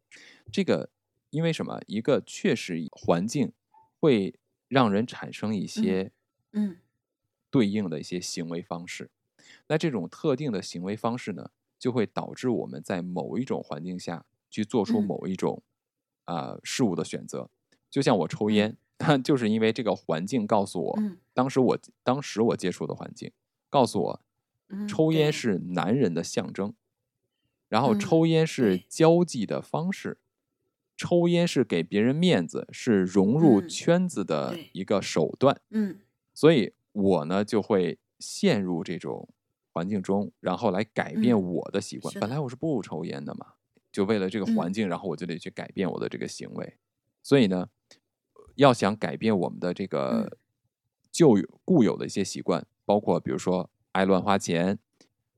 [0.50, 0.90] 这个
[1.30, 1.80] 因为什么？
[1.86, 3.52] 一个确实环境
[4.00, 6.12] 会让人产生一些
[6.52, 6.78] 嗯
[7.50, 9.10] 对应的一些行为方式。
[9.68, 15.04] 那这种特定的行为方式呢，就会导致我们在某一种环境下去做出嗯。
[15.04, 15.62] 某一种
[16.24, 17.50] 啊、事物的选择。
[17.90, 18.54] 就像我抽嗯。
[18.54, 18.78] 烟，
[19.22, 21.18] 就是因为这个环境告诉我，嗯。
[21.34, 23.32] 当时我当时我接触的环境
[23.70, 24.20] 告诉我，
[24.68, 26.74] 嗯，抽烟是男人的象征，
[27.68, 30.18] 然后嗯抽烟是交际的方式，
[30.96, 35.60] 抽烟是给别人面子，是融入嗯圈子的一个手段。
[35.70, 36.00] 嗯。
[36.34, 39.28] 所以我呢就会陷入这种
[39.72, 42.12] 环境中，然后来改变嗯我的习惯。
[42.20, 43.54] 本来我是不抽烟的嘛，
[43.90, 46.76] 就为了这个环嗯境，然后我就得去改变我的这个行为。
[47.22, 47.68] 所以呢，
[48.56, 50.38] 要想改变我们的这嗯个
[51.10, 54.78] 旧有固有的一些习惯，包括比如说爱乱花钱，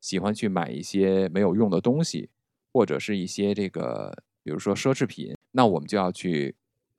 [0.00, 2.30] 喜欢去买一些没有用的东西，
[2.72, 6.56] 或者是一些这个比如说奢侈品，那我们就要去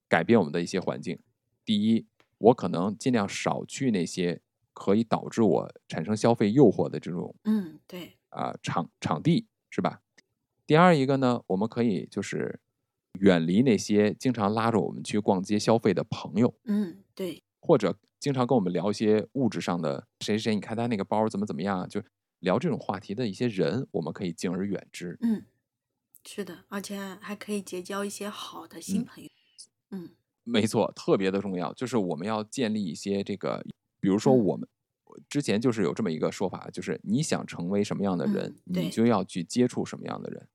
[0.07, 1.19] 改变我们的一些环境。
[1.63, 2.05] 第一，
[2.37, 4.41] 我可能尽量少去那些
[4.75, 10.01] 可以导致我产生消费诱惑的这种嗯，对，啊、场场地，是吧？
[10.67, 12.59] 第二一个呢，我们可以就是
[13.19, 22.03] 远离那些经常拉着我们去逛街消费的朋友，嗯对，或者经常跟我们聊一些物质上的谁谁谁，你看他那个包怎么怎么样，就
[22.39, 25.17] 聊这种话题的一些人，我们可以敬而远之。
[25.21, 25.45] 嗯，
[26.25, 29.29] 是的，而且还可以结交一些好的新嗯朋友。
[29.91, 30.09] 嗯
[30.43, 33.65] 没错，特别的重要，就是我们要建立一些这个，
[34.05, 34.69] 比如说嗯我们
[35.27, 40.47] 之前就是有这么一个说法，就是你想成为什么样的人，嗯你就要去接触什么样的人，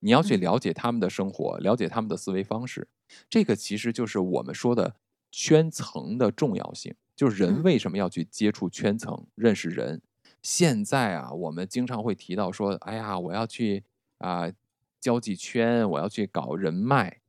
[0.00, 2.86] 你要去嗯了解他们的生活，了解他们的思维方式。
[3.30, 4.96] 这个其实就是我们说的
[5.30, 10.02] 圈层的重要性，就是人嗯为什么要去接触圈层，认识人。
[10.42, 13.84] 现在啊，我们经常会提到说，哎呀，我要去
[14.18, 14.52] 啊、
[15.00, 17.20] 交际圈，我要去搞人脉。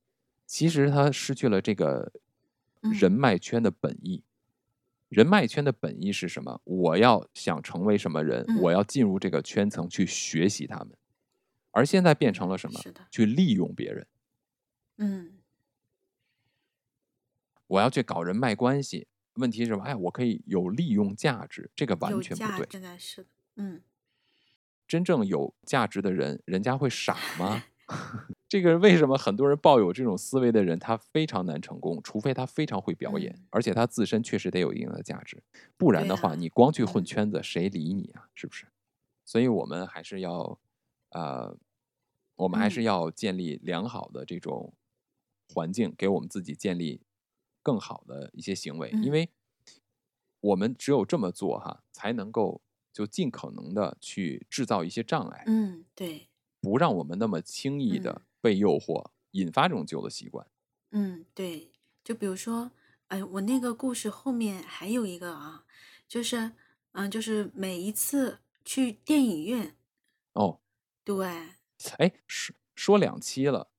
[0.45, 2.11] 其实他失去了这个
[2.81, 4.23] 嗯人脉圈的本意。
[5.09, 6.61] 人脉圈的本意是什么？
[6.63, 10.91] 我要想成为什么人，嗯我要进入这个圈层去学习他们。
[11.71, 12.79] 而现在变成了什么？
[13.11, 14.07] 去利用别人，
[14.97, 15.33] 嗯
[17.67, 19.07] 我要去搞人脉关系。
[19.33, 19.83] 问题是什么？
[19.83, 22.67] 哎，我可以有利用价值，这个完全不对。
[22.71, 23.29] 现在是的。
[23.55, 23.81] 嗯
[24.87, 27.63] 真正有价值的人，人家会傻吗？
[28.49, 35.41] 这个为什么很多人抱有这种思维的人，他非常难成功，除非他非常会表演，嗯而且他自身确实得有一定的价值，
[35.77, 38.27] 不然的话，啊你光去混嗯圈子，谁理你啊？
[38.33, 38.65] 是不是？
[39.23, 40.59] 所以我们还是要，
[41.11, 41.55] 呃，
[42.37, 44.73] 我们还是嗯要建立良好的这种
[45.53, 47.01] 环境，给我们自己建立
[47.61, 49.29] 更好的一些行为，因嗯为
[50.39, 55.43] 我们只有这么做哈，才能够就尽可能的去制造一些障碍。
[55.45, 60.45] 嗯，对，不让我们那么轻易的嗯被诱惑，引发这种旧的习惯。
[60.91, 61.71] 嗯对，
[62.03, 62.71] 就比如说，
[63.07, 65.65] 哎，我那个故事后面还有一个啊，
[66.07, 66.51] 就是
[66.93, 69.75] 嗯，就是每一次去电影院，
[70.33, 70.59] 哦，
[71.03, 71.27] 对，
[71.97, 73.69] 哎，说说两期了，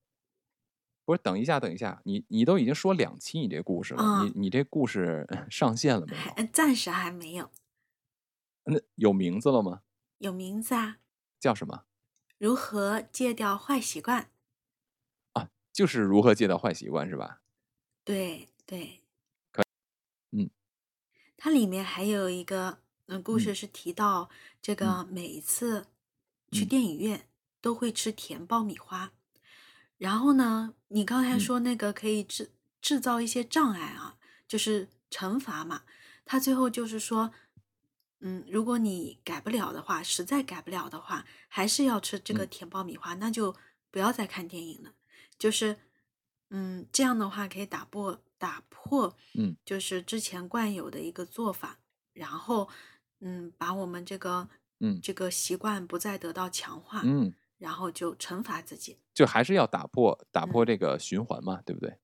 [1.04, 1.20] 不是？
[1.22, 6.22] 等一下，等一下，你你都已经说两期你这故事了，啊你你这故事 上线了没有？
[6.22, 7.50] 还暂时还没有
[8.64, 9.82] 那有名字了吗？
[10.18, 10.98] 有名字啊，
[11.40, 11.86] 叫什么？
[12.38, 14.30] 如何戒掉坏习惯？
[15.72, 17.40] 就是如何戒掉坏习惯是吧？
[18.04, 19.00] 对对，
[19.52, 19.62] 可
[20.32, 20.50] 嗯，
[21.36, 24.28] 它里面还有一个嗯故事嗯是提到
[24.60, 25.86] 这个每一次
[26.50, 27.28] 去嗯电影院
[27.60, 29.12] 都会吃甜爆米花，
[29.98, 34.16] 然后呢，你刚才嗯说那个可以制制造一些障碍啊，
[34.48, 35.82] 就是惩罚嘛，
[36.24, 37.32] 他最后就是说。
[38.22, 43.56] 嗯，如果你改不了的话，实在改不了的话，还是要吃这个嗯甜爆米花，那就
[43.90, 44.92] 不要再看电影了。
[45.40, 45.76] 就是，
[46.50, 51.80] 嗯，这样的话可以打破打破，嗯，就是之前惯有的一个做法，
[52.12, 52.68] 然后，
[53.20, 54.48] 嗯，把我们这个
[54.80, 55.00] 嗯。
[55.02, 60.66] 这个习惯不再得到强化，嗯，然后就惩罚自己，就还是要打破打破嗯。
[60.66, 61.98] 这个循环嘛，对不对？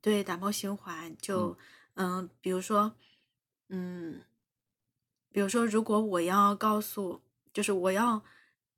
[0.00, 1.58] 对，打破循环，就
[1.94, 2.94] 嗯、比如说，
[3.68, 4.22] 嗯，
[5.30, 7.20] 比如说，如果我要告诉，
[7.52, 8.22] 就是我要，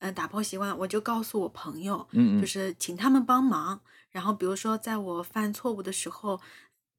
[0.02, 2.40] 嗯、打破习惯，我就告诉我朋友，嗯嗯。
[2.40, 3.80] 就是请他们帮忙。
[4.10, 6.40] 然后比如说，在我犯错误的时候，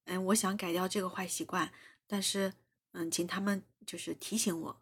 [0.06, 1.70] 嗯，我想改掉这个坏习惯，
[2.08, 2.54] 但是
[2.94, 4.82] 嗯，请他们就是提醒我，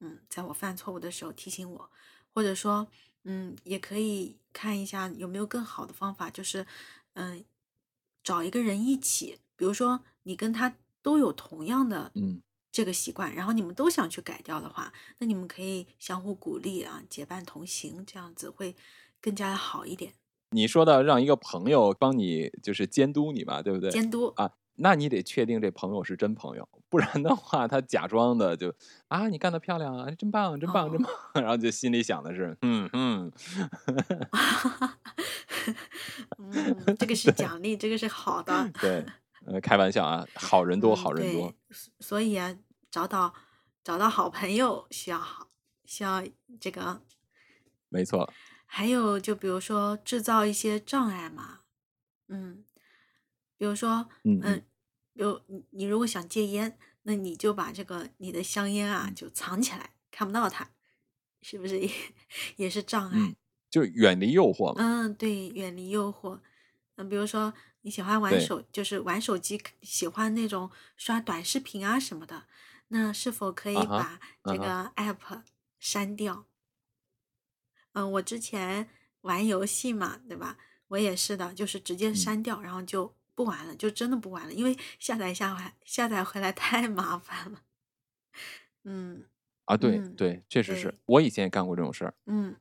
[0.00, 1.90] 嗯，在我犯错误的时候提醒我，
[2.32, 2.88] 或者说
[3.24, 6.66] 嗯，也可以看一下有没有更好的方法，就是
[7.12, 7.44] 嗯，
[8.24, 18.76] 找一个人一起，比如说你跟他都有同样的嗯这个习惯，然后你们都想去改掉的话，那你们可以相互鼓励啊，结伴同行，这样子会
[19.20, 20.12] 更加的好一点。
[20.50, 23.90] 你说的让一个朋友帮你就是监督你嘛，对不对？
[23.90, 28.74] 监督，啊，那你得确定这朋友是真朋友，不然的话，他假装的就
[29.08, 33.32] 啊，你干得漂亮啊，真棒，真棒，真哦棒， 然后就心里想的是，嗯嗯，
[36.38, 38.70] 嗯，这个是奖励，这个是好的。
[38.80, 39.04] 对，
[39.50, 42.56] 呃，开玩笑啊，好人多，嗯好人多，对所所以啊，
[42.90, 43.34] 找到
[43.82, 45.50] 找到好朋友需要好，
[45.84, 46.22] 需要
[46.60, 47.02] 这个，
[47.88, 48.32] 没错，
[48.66, 51.60] 还有就比如说制造一些障碍嘛，
[52.28, 52.64] 嗯，
[53.56, 54.64] 比如说，嗯有，嗯，
[55.14, 60.68] 比如你你如果想戒烟，那你就把这个你的香烟啊就藏起来，看不到它，
[61.40, 61.90] 是不是也
[62.56, 63.36] 也是障嗯，碍？
[63.70, 64.82] 就远离诱惑嘛。
[64.82, 66.40] 嗯，对，远离诱惑。
[66.96, 72.44] 嗯，比如说你喜欢玩，手，就是玩手机，喜欢那种刷短视频啊什么的，
[72.88, 75.42] 那是否可以把这个 app
[75.78, 76.46] 删掉？
[77.94, 78.88] 嗯，我之前
[79.22, 80.58] 玩游戏嘛，对吧？
[80.88, 87.62] 我也是的，就是直接嗯，删掉，然后就不玩了，就真的不玩了，因为下载下来下载回来太 麻烦了。
[88.84, 89.24] 嗯
[89.66, 92.14] 啊，对嗯，对，确实是，我以前也干过这种事儿。
[92.26, 92.56] 嗯。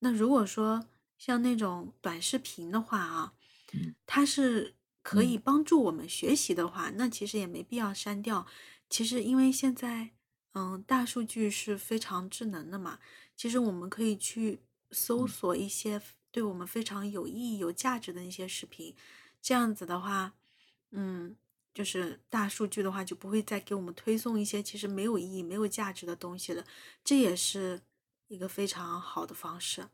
[0.00, 0.86] 那如果说
[1.18, 3.45] 像那种短视频的话啊，嗯
[4.06, 8.46] 它是可以嗯帮助我们学习的话，那其实也没必要删掉。
[8.88, 10.10] 其实因为现在，
[10.54, 12.98] 嗯，大数据是非常智能的嘛，
[13.36, 14.60] 其实我们可以去
[14.90, 18.94] 搜嗯，索一些对我们非常有意义、有价值的一些视频，
[19.42, 20.34] 这样子的话，
[20.92, 21.36] 嗯，
[21.74, 26.64] 就是大数据的话就不会再给我们推送一些其实没有意义、没有价值的东西了。
[27.04, 27.80] 这也是
[28.28, 29.88] 一个非常好的方式。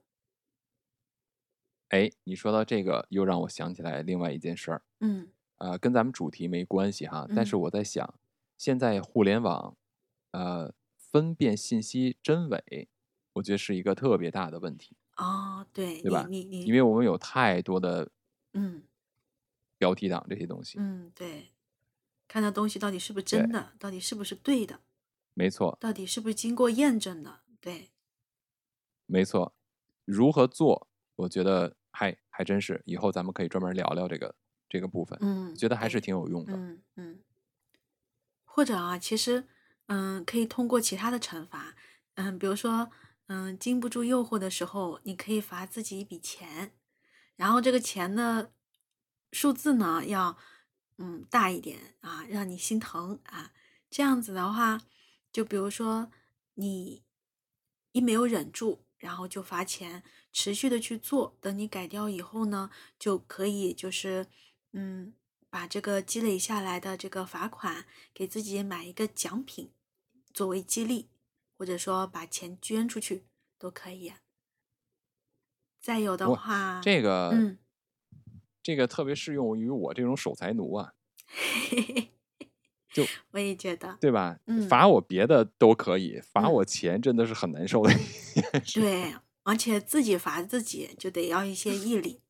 [1.92, 5.28] 哎，你说到这个，又让我想起来另外一件事儿，嗯。
[5.59, 8.18] 呃，跟咱们主题没关系哈，但是嗯，我在想，
[8.57, 9.76] 现在互联网，
[10.31, 12.88] 呃，分辨信息真伪，
[13.35, 16.26] 我觉得是一个特别大的问题，哦，对你对吧？
[16.28, 16.44] 你？
[16.44, 18.11] 你，因为我们有太多的
[18.55, 18.83] 嗯。
[19.76, 21.50] 标题党这些东西，嗯，对，
[22.26, 24.81] 看到东西到底是不是，真的，到底是不是对的，
[25.35, 27.90] 没错，到底是不是经过验证的，对，
[29.07, 29.55] 没错，
[30.05, 34.35] 如何做，我觉得还还真是，以后咱们可以专门聊聊这个
[34.68, 36.57] 这个部分，嗯觉得还是，挺有用的。
[36.57, 37.22] 嗯嗯。
[38.44, 39.46] 或者啊，其实，
[39.87, 41.74] 嗯，可以通过其他的惩罚，
[42.14, 42.90] 嗯，比如说，
[43.26, 46.72] 嗯，经不住诱惑的时候，你可以罚自己一笔钱，
[47.37, 48.52] 然后这个钱的
[49.33, 50.37] 数字呢要，
[50.98, 53.52] 嗯，大一点啊，让你心疼啊。
[53.90, 54.81] 这样子的话，
[55.33, 56.11] 就比如说
[56.55, 57.02] 你
[57.92, 64.29] 一没有忍住，然后就罚钱，持续的去做，等你改掉以后呢，就可以就是
[64.73, 65.12] 嗯，
[65.51, 67.85] 把这个积累下来的这个罚款
[68.15, 69.73] 给自己买一个奖品
[70.33, 71.09] 作为激励，
[71.59, 73.27] 或者说把钱捐出去
[73.59, 74.21] 都可以啊。
[75.81, 77.59] 再有的我话，这个嗯，
[78.62, 80.95] 这个特别适用于我这种守财奴啊，
[82.92, 84.38] 就我也觉得，对吧？
[84.46, 87.96] 嗯，罚我别的都可以，罚嗯，我钱真的是很难受的一
[88.40, 88.81] 件事。
[88.81, 92.20] 对，而且自己罚自己就得要一些毅力，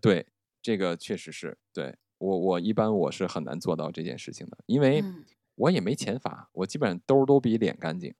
[0.00, 0.26] 对，
[0.62, 5.24] 这个确实是对我我一般我是很难做到这件事情的，因为嗯，
[5.56, 8.14] 我也没钱罚，我基本上兜都比脸干净，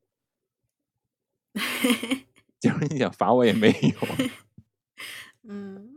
[2.61, 4.31] 就是你想罚我也没有。
[5.49, 5.95] 嗯。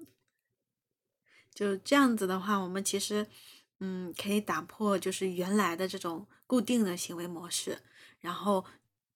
[1.52, 3.28] 就这样子的话，我们其实，
[3.80, 7.80] 嗯，可以打破就是原来的这种固定的行为模式，
[8.20, 8.66] 然后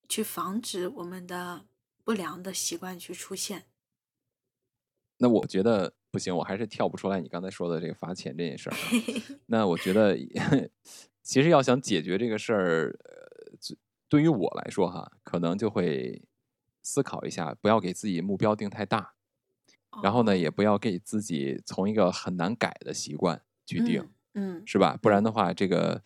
[0.07, 1.65] 去防止我们的
[2.03, 3.65] 不良的习惯去出现。
[5.19, 8.93] 那我觉得不行，我还是跳不出来你刚才说的这个罚钱这件事儿啊。
[9.47, 10.17] 那我觉得
[11.21, 13.75] 其实要想解决这个事儿，呃，
[14.09, 16.21] 对于我来说哈，可能就会
[16.81, 19.13] 思考一下，不要给自己目标定太大，
[19.99, 24.97] 然后呢，哦，也不要给自己从一个很难改的习惯去定，嗯嗯是吧？
[25.01, 26.01] 不然嗯的话，这个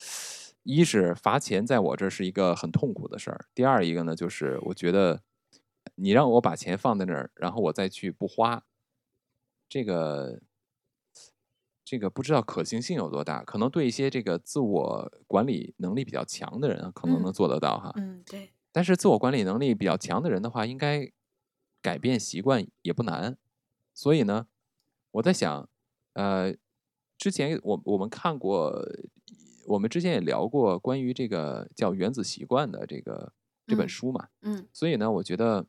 [0.64, 5.22] 一是罚钱在我这儿是一个很痛苦的事儿，第二一个呢，就是我觉得
[5.96, 8.64] 你让我把钱放在那儿，然后我再去不花，
[9.70, 10.42] 这个
[11.86, 17.94] 这个不知道可行性有多大，可能对一些这个自我管理能力比较强的人啊可能能嗯做得到哈。
[17.96, 21.10] 嗯，对，但是自我管理能力比较强的人的话，应该
[21.82, 23.38] 改变习惯也不难。
[23.94, 24.48] 所以呢，
[25.12, 25.70] 我在想，
[26.14, 26.54] 呃，
[27.18, 28.72] 之前我我们看过，
[29.66, 33.34] 我们之前也聊过关于这个叫《原子习惯》的这个
[33.66, 34.30] 这本嗯书嘛。
[34.42, 35.66] 嗯所以呢，我觉得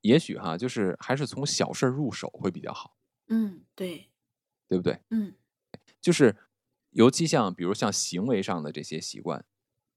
[0.00, 2.96] 也许哈，就是还是从小事儿入手会比较好，
[3.28, 4.10] 嗯，对，
[4.66, 5.00] 对不对？
[5.10, 5.34] 嗯
[6.00, 6.36] 就是
[6.90, 9.44] 尤其像比如像行为上的这些习惯，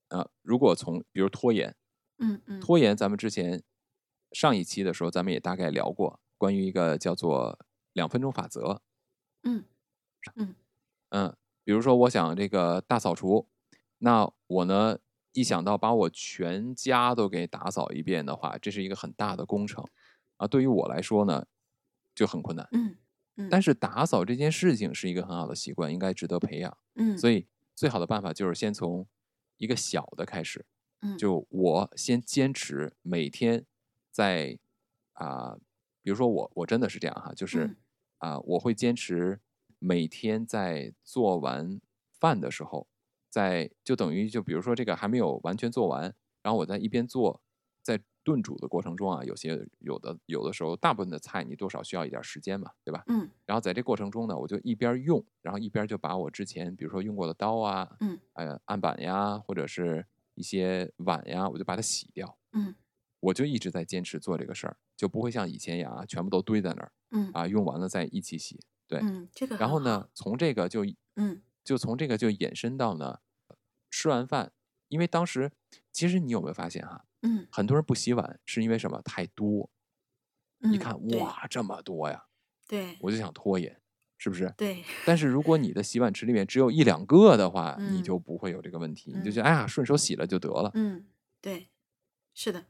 [0.08, 1.76] 啊、如果从比如拖延，
[2.18, 3.62] 嗯嗯拖延，咱们之前
[4.32, 7.58] 上一期的时候，咱们也大概聊过关于一个叫做
[7.92, 8.82] 两分钟法则。
[9.44, 9.64] 嗯
[10.36, 10.54] 嗯。
[11.10, 13.46] 嗯，比如说我想这个大扫除，
[13.98, 14.98] 那我呢
[15.32, 19.84] 一想到把我全家都给打扫一遍的话，这是一个很大的工程。
[20.36, 20.46] 啊。
[20.46, 21.46] 对于我来说呢，
[22.14, 22.68] 就很困难。
[22.72, 22.96] 嗯
[23.36, 23.48] 嗯。
[23.50, 26.76] 但是打扫这件事情是一个很好的习惯，应该值得培养。
[26.94, 29.06] 嗯，所以最好的办法就是先从
[29.56, 30.64] 一个小的开始，
[31.02, 31.18] 嗯。
[31.18, 33.66] 就我先坚持每天
[34.10, 34.58] 在
[35.14, 35.56] 啊、
[36.02, 37.76] 比如说我我真的是这样哈，就是嗯。
[38.18, 39.40] 啊、我会坚持
[39.80, 41.80] 每天在做完
[42.12, 42.86] 饭的时候，
[43.28, 47.42] 在就等于就比如说这个还没有完全做完，然后我在一边做，
[47.82, 53.02] 在炖煮的过程中啊，有些有的有的时候，大部分的菜你多少需要一点时间嘛，对吧？
[53.08, 62.36] 嗯然后在这过程中呢，我就一边用，然后一边就把我之前比如说用过的刀啊，嗯呃案板呀，或者是一些碗呀，我就把它洗掉。
[62.52, 62.74] 嗯
[63.20, 68.58] 我就一直在坚持做这个事儿，就不会像以前一样啊，全部都堆在那儿嗯啊，用完了再一起洗。
[68.90, 70.84] 对，嗯，这个然后呢，，从这个就
[71.14, 73.20] 嗯就从这个就衍生到呢，
[73.88, 74.50] 吃完饭，
[74.88, 75.52] 因为当时
[75.92, 79.00] 其实你有没有发现哈、嗯很多人不洗碗是因为什么？
[79.02, 79.70] 太多，
[80.58, 82.24] 嗯，一看对哇这么多呀，
[82.66, 83.80] 对我就想拖延，
[84.18, 84.52] 是不是？
[84.56, 90.68] 对，但是如果你的洗碗池里面只有一两个的话，你嗯就不会有这个问题，你就嗯觉得哎呀顺手洗了就得了。
[90.74, 91.06] 嗯
[91.40, 91.68] 对，
[92.34, 92.66] 是的，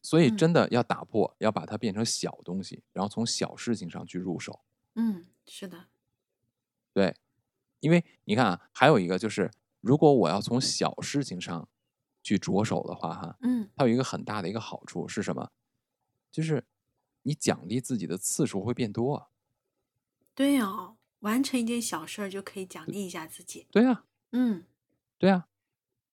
[0.00, 4.64] 所以嗯真的要打破，要把它变成小东西，然后从小事情上去入手。
[4.96, 5.86] 嗯是的，
[6.92, 7.14] 对，
[7.80, 11.68] 因为你看啊，还有一个就是，如果我要从小事情上
[12.22, 15.50] 去着手的话，哈，嗯它有一个很大的一个好处是什么？
[16.30, 16.64] 就是
[17.22, 19.28] 你奖励自己的次数会变多啊。
[20.34, 23.66] 对哦，完成一件小事儿就可以奖励一下自己。
[23.70, 24.64] 对啊，嗯，
[25.18, 25.46] 对啊，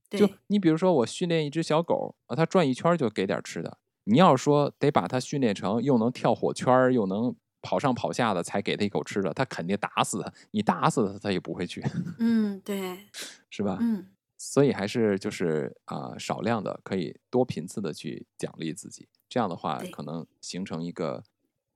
[0.09, 3.79] 就，你比如说我训练一只小狗啊，它转一圈儿就给点儿吃的。
[4.03, 10.33] 你要说得把它训练成又能跳火圈儿，又能跑上跑下的，才给他一口吃的，他肯定打死他。
[10.51, 11.81] 你打死他他也不会去，
[12.19, 13.07] 嗯对，
[13.49, 13.77] 是吧？
[13.81, 14.07] 嗯
[14.43, 21.23] 所以还是就是啊、少量的可以多频次的去奖励自己，这样的话可能形成一个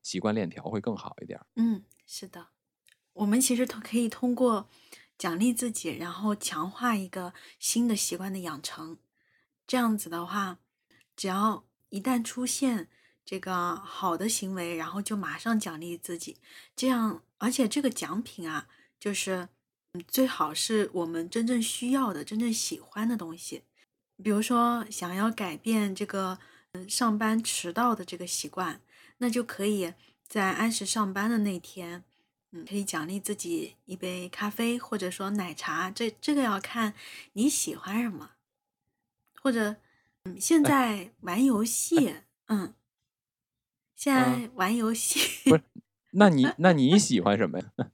[0.01, 1.45] 习惯链条会更好一点儿。
[1.57, 2.47] 嗯，是的，
[3.13, 4.67] 我们其实都可以通过
[5.15, 8.97] 奖励自己，然后强化一个新的习惯的养成。
[9.67, 10.57] 这样子的话，
[11.15, 12.89] 只要一旦出现
[13.26, 16.38] 这个好的行为，然后就马上奖励自己，
[16.76, 18.67] 这样，而且这个奖品啊，
[18.99, 19.49] 就是
[19.93, 23.63] 嗯最好是我们真正需要的、真正喜欢的东西。
[24.23, 26.38] 比如说，想要改变这个
[26.73, 28.80] 嗯上班迟到的这个习惯，
[29.17, 29.93] 那就可以
[30.28, 32.03] 在按时上班的那天，
[32.51, 35.91] 嗯，可以奖励自己一杯咖啡，或者说奶茶。
[35.91, 36.93] 这这个要看
[37.34, 38.32] 你喜欢什么，
[39.41, 39.76] 或者
[40.23, 42.15] 嗯，现在玩游戏，
[42.47, 42.73] 嗯，
[43.95, 45.63] 现在玩游戏，不是，
[46.11, 47.65] 那你那你喜欢什么呀？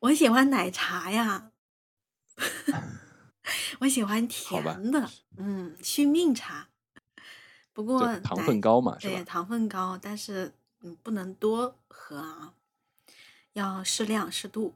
[0.00, 1.50] 我喜欢奶茶呀，
[3.80, 6.68] 我喜欢甜的，嗯，续命茶。
[7.72, 12.54] 不过糖分高嘛，对，糖分高，但是嗯，不能多喝啊，
[13.52, 14.74] 要适量适度。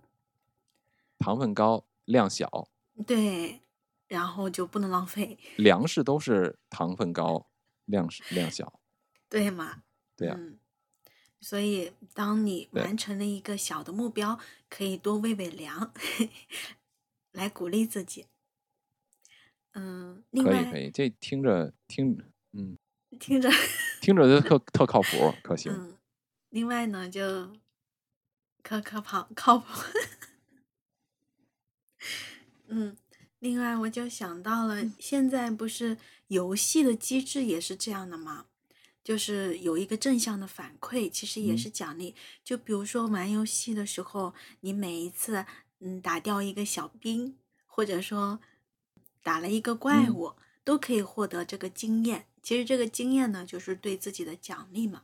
[1.18, 2.68] 糖分高，量小，
[3.06, 3.60] 对，
[4.08, 7.46] 然后就不能浪费，粮食都是糖分高，
[7.86, 8.80] 量量小。
[9.28, 9.82] 对吗？
[10.16, 10.58] 对呀、嗯，
[11.40, 14.38] 所以当你完成了一个小的目标，
[14.68, 15.92] 可以多喂喂粮，
[17.32, 18.26] 来鼓励自己。
[19.72, 22.16] 嗯，另外可以可以，这听着听
[22.52, 22.78] 嗯
[23.18, 23.50] 听着，
[24.00, 25.72] 听着就特特靠谱，可行。
[25.72, 25.98] 嗯，
[26.50, 27.56] 另外呢就
[28.62, 29.66] 可可跑靠谱。
[32.68, 32.96] 嗯，
[33.40, 35.98] 另外我就想到了，现在不是
[36.28, 38.46] 游戏的机制也是这样的吗？
[39.04, 42.16] 就是有一个正向的反馈，其实也嗯是奖励。
[42.42, 45.46] 就比如说玩游戏的时候，你每一次
[45.78, 48.40] 嗯打掉一个小兵，或者说
[49.22, 50.34] 打了一个怪嗯物，
[50.64, 52.26] 都可以获得这个经验。
[52.42, 55.02] 其实这个经验呢，就是对自己的奖励嘛。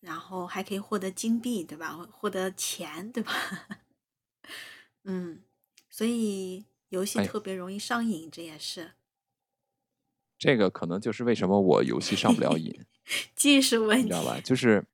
[0.00, 2.08] 然后还可以获得金币，对吧？
[2.12, 3.32] 获得钱，对吧？
[5.02, 5.42] 嗯，
[5.90, 8.92] 所以游戏哎特别容易上瘾，这也是
[10.38, 12.72] 这个可能就是为什么我游戏上不了瘾，
[13.34, 14.14] 技术问题你知。
[14.14, 14.38] 道吧？
[14.42, 14.84] 就 是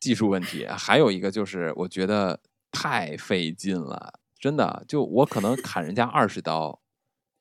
[0.00, 0.66] 技术问题。
[0.66, 2.40] 还有一个就是，我觉得
[2.70, 4.84] 太费劲了，真的。
[4.88, 6.80] 就我可能砍人家二十刀，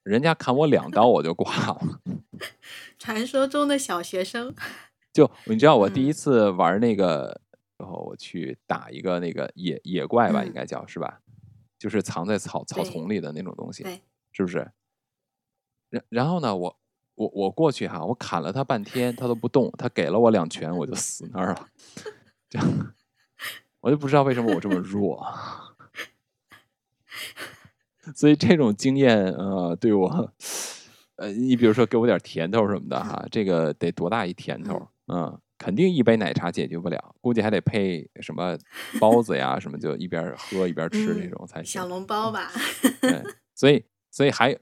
[0.03, 2.01] 人家砍我两刀我就挂了。
[2.99, 4.53] 传说中的小学生，
[5.13, 7.41] 就你知道，我第一嗯次玩那个
[7.77, 11.21] 然后，我去打一个那个野野怪吧，应嗯该叫是吧？
[11.77, 13.83] 就是藏在草草丛里的那种东西，
[14.31, 14.71] 是不是？
[15.89, 16.79] 然然后呢，我
[17.15, 21.67] 我我过去哈，我砍了他半天，他都不动，他给了我两拳，我就死那儿了。
[22.49, 22.93] 这样，
[23.81, 25.25] 我就不知道为什么我这么弱。
[28.13, 30.33] 所以这种经验，呃，对我，
[31.15, 34.87] 呃，你比如说给我点甜头什么的哈，这个得多大一甜头？
[35.07, 38.57] 嗯，肯定一杯奶茶解决不了，估计还得配什么
[38.99, 41.87] 包子呀，什么就一边喝一边吃那嗯种才行小。
[41.87, 42.51] 笼包吧，
[43.01, 43.23] 对，
[43.55, 44.59] 所以所以还有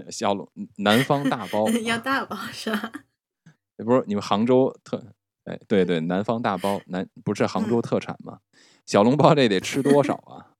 [0.10, 2.92] 小笼南方大包， 要大包是吧？
[3.84, 5.04] 不是你们杭州特
[5.44, 8.40] 哎，对对，南方大包，南不是杭州嗯特产吗？
[8.86, 10.54] 小笼包这得吃多少啊？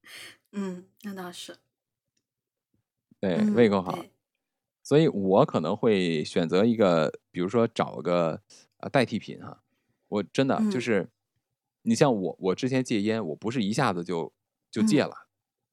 [0.51, 1.57] 嗯，那倒是，
[3.19, 3.91] 对，嗯，胃口好。
[3.93, 4.11] 对，
[4.83, 8.41] 所以我可能会选择一个，比如说找个
[8.77, 9.61] 呃代替品哈。
[10.09, 11.09] 我真的就嗯是，
[11.83, 14.31] 你像我，我之前戒烟，我不是一下子就
[14.69, 15.27] 就戒嗯了，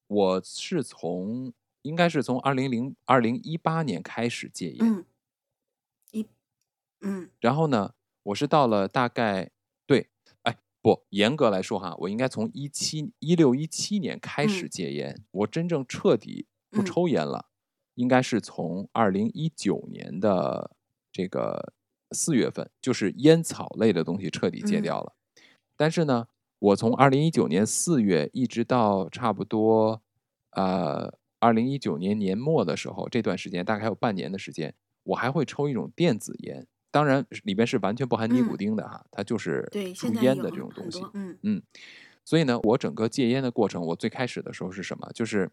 [0.06, 1.52] 我是从
[1.82, 5.04] 应该是从二零零二零一八年开始戒烟，嗯，
[6.12, 6.26] 一，
[7.00, 7.30] 嗯。
[7.40, 9.50] 然后呢，我是到了大概
[9.86, 10.08] 对，
[10.42, 14.68] 哎不，严格来说哈，我应该从一七一六一七年开始嗯。
[14.68, 16.84] 戒烟，我真正彻底不嗯。
[16.84, 17.46] 抽烟了，
[17.94, 20.76] 应该是从二零一九年的
[21.10, 21.72] 这个
[22.12, 24.82] 四月份，就是烟草类的东西彻底戒嗯。
[24.82, 25.14] 掉了。
[25.76, 26.28] 但是呢，
[26.58, 30.02] 我从二零一九年四月一直到差不多
[30.50, 41.02] 呃二零一九年年末的时候，这段时间大概还有半年的时间，我还会抽一种电子烟，当然里边是完全不含尼古嗯，丁的哈，它就是对，助现在有烟的这种东西。
[41.14, 41.62] 嗯嗯，
[42.24, 45.10] 所以呢，我整个戒烟的过程，我最开始的时候是什么？
[45.14, 45.50] 就是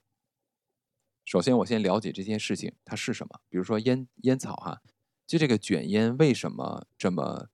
[1.25, 4.81] 首先我先了解这件事情它是什么，比如说烟烟草哈，
[5.25, 7.47] 就这个卷烟为什么这么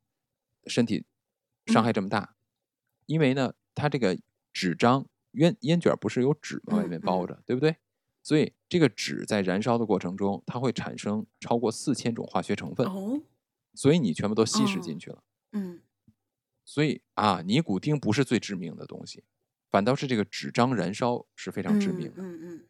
[0.66, 1.06] 身体
[1.68, 2.36] 伤嗯害这么大？
[3.06, 4.18] 因为呢，它这个
[4.52, 6.78] 纸张烟烟卷不是有纸吗？
[6.78, 7.76] 外面包着，对不对？
[8.24, 13.22] 所以这个纸在燃烧的过程中，它会产生超过四千种化学成分，哦，
[13.76, 15.24] 所以你全部都稀释进哦，去了。
[15.52, 15.82] 嗯
[16.66, 19.26] 所以啊，尼古丁不是最致命的东西，
[19.70, 22.24] 反倒是这个纸张燃烧是非常致命嗯的。
[22.24, 22.68] 嗯嗯，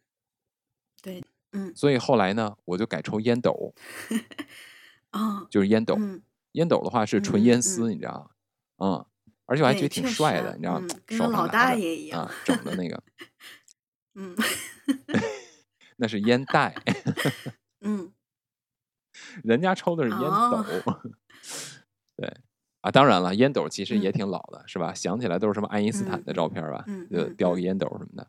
[1.02, 3.76] 对，嗯，所以后来呢，我就改抽烟斗，
[5.14, 5.96] 哦，就是烟斗。
[6.00, 6.24] 嗯
[6.54, 8.32] 烟斗的话是纯烟丝，嗯，你知道
[8.78, 8.86] 吗？
[8.86, 9.06] 嗯，
[9.46, 10.86] 而且我还觉，得挺帅的，啊，你知道吗？
[10.88, 13.04] 嗯，跟手拿着爷一样，啊，整的那个
[14.14, 14.36] 嗯
[15.98, 16.76] 那是烟袋，
[17.82, 18.12] 嗯，
[19.44, 21.12] 人家抽的是烟哦，斗。
[22.16, 22.32] 对
[22.82, 24.94] 啊，当然了，烟斗其实也嗯挺老的，是吧？
[24.94, 28.28] 想起来都是什么爱因斯坦嗯的照片吧，嗯就叼个烟斗什么的，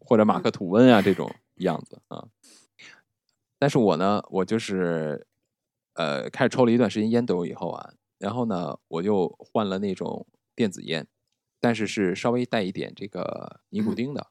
[0.00, 2.26] 或者马克嗯吐温啊这种样子啊。
[3.58, 5.26] 但是我呢，我就是
[5.94, 11.06] 呃开始抽了一段时间烟斗以后啊，然后呢，我就换了那种电子烟，
[11.60, 14.26] 但是是稍微带一点这个尼古嗯丁的。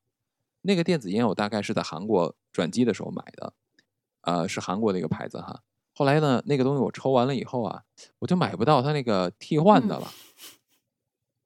[0.61, 3.53] 那个电子烟我大概是在韩国转机的时候买的，
[4.21, 5.63] 呃，是韩国的一个牌子哈。
[5.93, 7.83] 后来呢，那个东西我抽完了以后啊，
[8.19, 10.11] 我就买不到它那个替换的嗯了。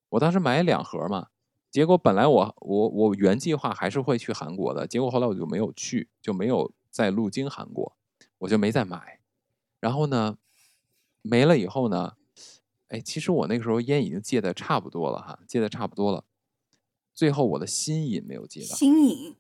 [0.10, 1.30] 我当时买两盒嘛，
[1.72, 7.96] 结果本来我我我原计划还是会去韩国的，结果后来我就没有去，就没有再路经韩国，
[8.40, 9.20] 我就没再买。
[9.80, 10.38] 然后呢，
[11.22, 12.16] 没了以后呢，
[12.90, 16.24] 哎，其实我那个时候烟已经戒的差不多了哈，戒的差不多了。
[17.16, 19.36] 最后我的心瘾没有戒到，新瘾，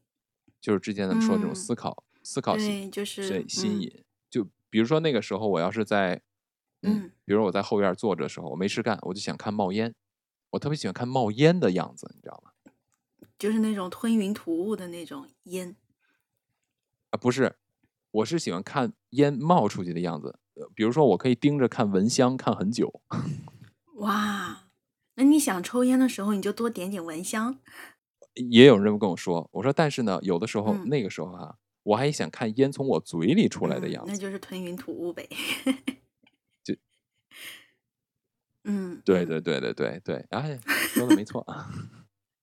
[0.61, 4.03] 就是之前咱们说的这种嗯，思考、思考性，对，就是对心嗯瘾。
[4.30, 6.21] 就比如说那个时候，我要是在，
[6.82, 9.93] 嗯，嗯比如我在后院坐着的时候，我没事干，我就想看冒烟，
[10.51, 12.51] 我特别喜欢看冒烟的样子，你知道吗？
[13.38, 15.76] 就是那种吞云吐雾的那种烟，
[17.09, 17.57] 啊，不是，
[18.11, 20.39] 我是喜欢看烟冒出去的样子。
[20.53, 23.01] 呃，比如说我可以盯着看蚊香看很久，
[23.99, 24.64] 哇，
[25.16, 27.59] 那你想抽烟的时候，你就多点点蚊香，
[28.34, 34.11] 也有人这么跟我说，我说但是呢，有的时候、嗯那个时候啊，我还想看烟从我嘴里出来的嗯，样子。
[34.11, 35.28] 那就是吞云吐雾呗，
[36.63, 36.74] 就
[38.63, 41.72] 嗯嗯对对对对对对，哎，说的没错啊。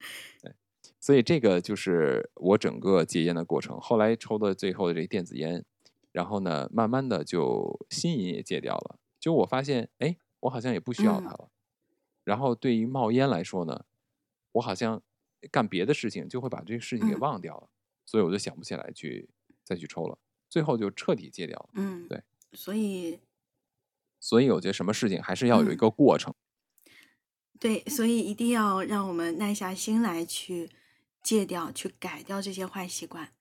[0.43, 0.55] 对，
[0.99, 3.79] 所以这个就是我整个戒烟的过程。
[3.79, 5.65] 后来抽的最后的这电子烟，
[6.11, 8.99] 然后呢，慢慢的就心瘾也戒掉了。
[9.21, 11.49] 就我发现，哎，我好像也不需要它嗯了。
[12.25, 13.85] 然后对于冒烟来说呢，
[14.53, 15.03] 我好像
[15.51, 17.69] 干别的事情就会把这个事情给嗯忘掉了，
[18.05, 19.29] 所以我就想不起来去
[19.65, 20.19] 再去抽了。
[20.49, 21.69] 最后就彻底戒掉了。
[21.75, 23.21] 嗯，对，所以
[24.21, 26.35] 所以我觉得什么事情还是要有一嗯个过程。
[27.59, 30.69] 对，所以一定要让我们耐下心来去
[31.23, 33.33] 戒掉、去改掉这些坏习惯。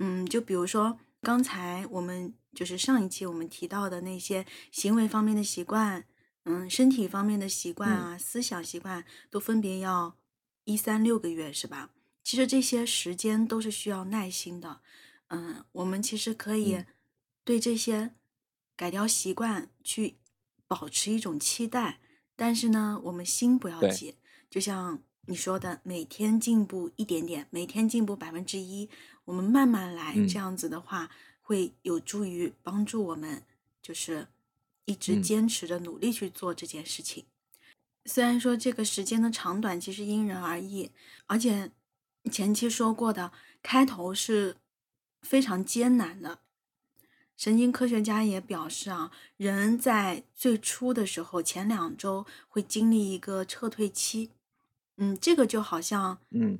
[0.00, 6.04] 嗯，就比如说刚才我们就是上一期我们提到的那些行为方面的习惯，
[6.50, 10.16] 嗯，身体方面的习惯嗯啊，思想习惯都分别要
[10.64, 11.90] 一三六个月，是吧？
[12.24, 14.80] 其实这些时间都是需要耐心的。
[15.28, 16.86] 嗯，我们其实可以嗯
[17.44, 18.14] 对这些
[18.76, 20.16] 改掉习惯去
[20.66, 22.00] 保持一种期待，
[22.34, 24.16] 但是呢，我们心不要对急。
[24.50, 28.90] 就像你说的，每天进步一点点，每天进步百分之一，
[29.26, 33.44] 我们慢慢来，嗯这样子的话，会有助于帮助我们，
[33.80, 34.26] 就是
[34.90, 35.22] 一直嗯。
[35.22, 37.24] 坚持着努力去做这件事情。
[38.06, 40.90] 虽然说这个时间的长短其实因人而异，
[41.26, 41.70] 而且
[42.30, 43.32] 前期说过的，
[43.62, 44.56] 开头是
[45.22, 46.40] 非常艰难的，
[47.36, 54.30] 神经科学家也表示啊，人在最初的时候前两周会经历一个撤退期，
[54.96, 56.58] 嗯，这个就好像嗯。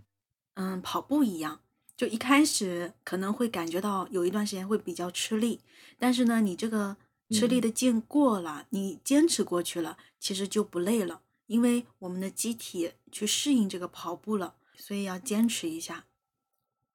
[0.54, 1.60] 嗯跑步一样，
[1.96, 5.60] 就一开始可能会感觉到有一段时间会比较吃力，
[5.98, 6.96] 但是呢，你这个
[7.30, 16.06] 吃力嗯的劲过了，你坚持过去了，其实就不累了，因为我们的机体去适应这个跑步了，所以要坚持一下，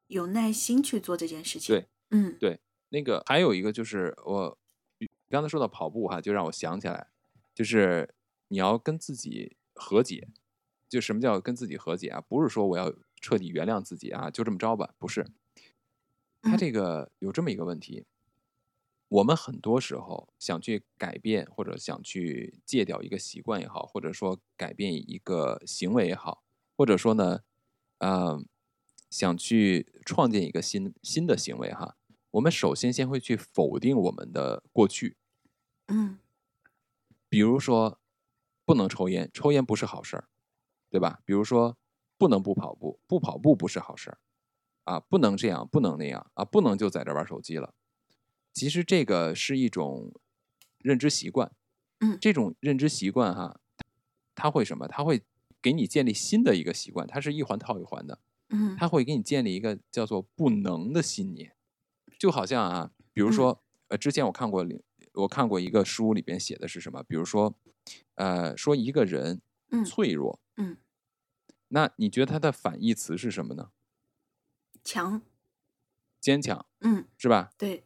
[0.08, 1.76] 有耐心去做这件事情。
[1.76, 2.60] 对，嗯对，
[2.90, 4.58] 那个还有一个就是我
[5.30, 7.08] 刚才说到跑步哈，就让我想起来，
[7.54, 8.14] 就是
[8.50, 10.28] 你要跟自己和解。
[10.88, 12.22] 就什么叫跟自己和解啊？
[12.22, 15.26] 不是说我要彻底原谅自己啊，就这么着吧，不是。
[16.44, 18.06] 他嗯这个有这么一个问题，
[19.08, 26.44] 我们很多时候想去改变或者想去戒掉一个习惯也好，或者说改变一个行为也好，
[26.76, 27.42] 或者说呢，
[28.00, 28.44] 呃，
[29.10, 31.96] 想去创建一个新新的行为哈，
[32.32, 35.18] 我们首先先会去否定我们的过去，
[35.88, 36.18] 嗯
[37.30, 38.00] 比如说
[38.66, 40.28] 不能抽烟，抽烟不是好事儿，
[40.90, 41.22] 对吧？
[41.26, 41.78] 比如说
[42.18, 44.18] 不能不跑步，不跑步不是好事儿，
[44.86, 47.74] 啊，不能这样，不能那样啊，不能就在这玩手机了。
[48.56, 50.14] 其实这个是一种
[50.80, 51.52] 认知习惯，
[52.00, 53.60] 嗯这种认知习惯哈，
[54.34, 54.88] 它会什么？
[54.88, 55.22] 它会
[55.62, 61.54] 给你建立新的一个习惯，它是一环套一环的，嗯它会给你建立一个叫做不能的信念，
[62.18, 64.82] 就好像啊，比如嗯说，呃，之前我看过里，
[65.16, 67.04] 我看过一个书里边写的是什么？
[67.04, 67.54] 比如说，
[68.16, 69.42] 呃，说一个人
[69.72, 70.78] 嗯脆弱，嗯，
[71.68, 73.72] 那你觉得它的反义词是什么呢？
[74.82, 75.22] 强，
[76.22, 77.52] 坚强嗯是吧？
[77.58, 77.84] 对，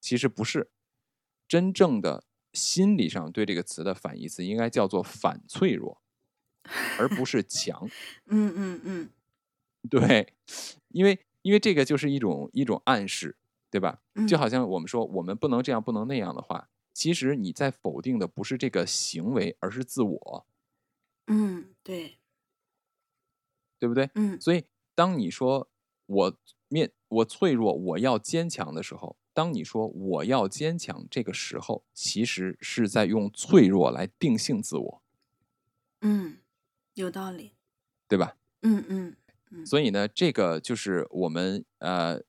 [0.00, 0.70] 其实不是，
[1.46, 6.00] 真正的心理上对这个词的反义词应该叫做反脆弱，
[6.98, 7.88] 而不是强。
[8.26, 9.10] 嗯嗯嗯
[9.88, 10.34] 对，
[10.88, 13.36] 因为因为这个就是一种一种暗示，
[13.70, 14.02] 对吧？
[14.14, 20.46] 嗯，就好像我们说我们不能这样，不能那样的话，其实你在否定的不是这个行为，而是自我，
[21.26, 22.18] 嗯对，
[23.78, 24.10] 对不对？
[24.14, 25.70] 嗯所以当你说
[26.06, 26.38] 我
[26.68, 35.02] 面我脆弱，我要坚强的时候，当你说我要坚强这个时候，其实是在用脆弱来定性自我，
[36.00, 36.38] 嗯，
[36.94, 37.52] 有道理，
[38.08, 38.36] 对吧？
[38.62, 39.16] 嗯嗯
[39.50, 42.20] 嗯所以呢，这个就是我们呃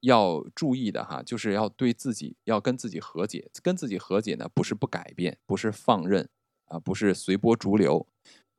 [0.00, 3.50] 要注意的哈，就是要对自己要跟自己和解。
[3.62, 6.28] 跟自己和解呢，不是不改变，不是放任
[6.66, 8.06] 啊，不是随波逐流。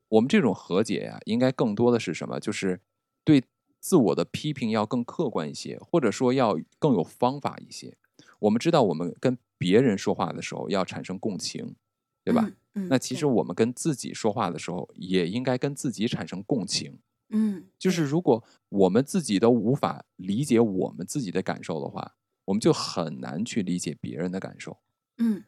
[0.08, 2.40] 我们这种和解呀、应该更多的是什么？
[2.40, 2.80] 就是
[3.24, 3.44] 对
[3.86, 7.96] 自我的批评要更客观一些，或者说要更有方法一些。
[8.40, 11.76] 我们知道，我们跟别人说话的时候要产生共情，
[12.24, 12.52] 对吧？？
[12.74, 16.98] 嗯，那其实我们跟自己说话的时候，也应该跟自己产生共情。
[17.30, 22.16] 嗯就是如果我们自己都无法理解我们自己的感受的话，
[22.46, 24.80] 我们就很难去理解别人的感受，
[25.20, 25.44] 嗯，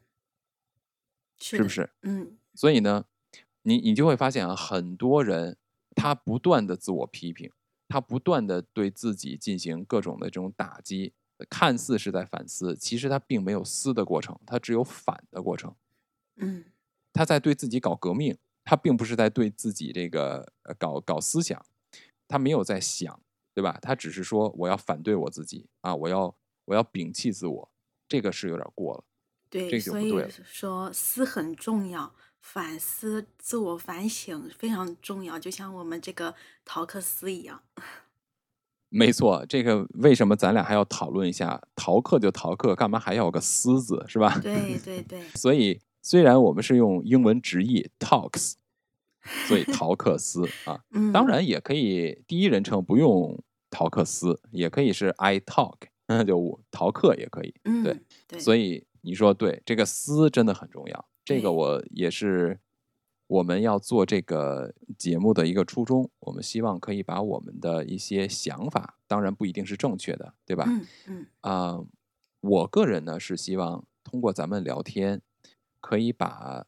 [1.39, 1.57] 是？
[1.57, 1.89] 是不是？
[2.03, 3.05] 嗯所以呢，
[3.63, 5.57] 你你就会发现啊，很多人
[5.95, 7.51] 他不断的自我批评，
[7.87, 11.13] 他不断的对自己进行各种的这种打击，
[11.49, 15.75] 看似是在反思，其实他并没有思的过程，他只有反的过程。
[16.35, 16.65] 嗯
[17.13, 21.65] 他在对自己搞革命，他并不是在对自己这个呃搞搞思想，
[22.27, 23.19] 他没有在想，
[23.55, 23.79] 对吧？
[23.81, 26.35] 他只是说我要反对我自己啊，我要
[26.65, 27.71] 我要摒弃自我，
[28.07, 29.03] 这个是有点过了。
[29.49, 32.13] 对，这就所以不对了说思很重要，
[32.49, 36.33] 反思、自我反省非常重要，就像我们这个
[36.63, 37.61] 陶克斯一样。
[38.87, 41.61] 没错，这个为什么咱俩还要讨论一下？
[41.75, 44.39] 逃课就逃课，干嘛还要有个思字，是吧？
[44.41, 48.53] 对 对对，所以虽然我们是用英文直译 talks，
[49.45, 53.37] 所以 陶克斯啊，嗯，当然也可以第一人称不用
[53.69, 55.75] 陶克斯，也可以是 I talk，
[56.07, 57.53] 那，就我逃课也可以。
[57.65, 61.05] 嗯，对对，所以你说对，这个思真的很重要。
[61.27, 62.57] 这个我也是
[63.27, 66.09] 我们要做这个节目的一个初衷。
[66.19, 70.63] 我们希望可以把我们的一些想法，当然不一定是正确的，对吧？
[70.69, 71.85] 嗯嗯啊、
[72.39, 75.21] 我个人呢是希望通过咱们聊天，
[75.81, 76.65] 可以把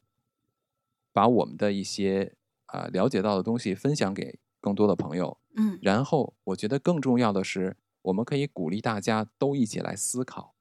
[1.13, 2.35] 把我们的一些
[2.65, 5.37] 啊、了解到的东西分享给更多的朋友。
[5.55, 10.53] 嗯然后，我觉得更重要的是，我们可以鼓励大家都一起来思考，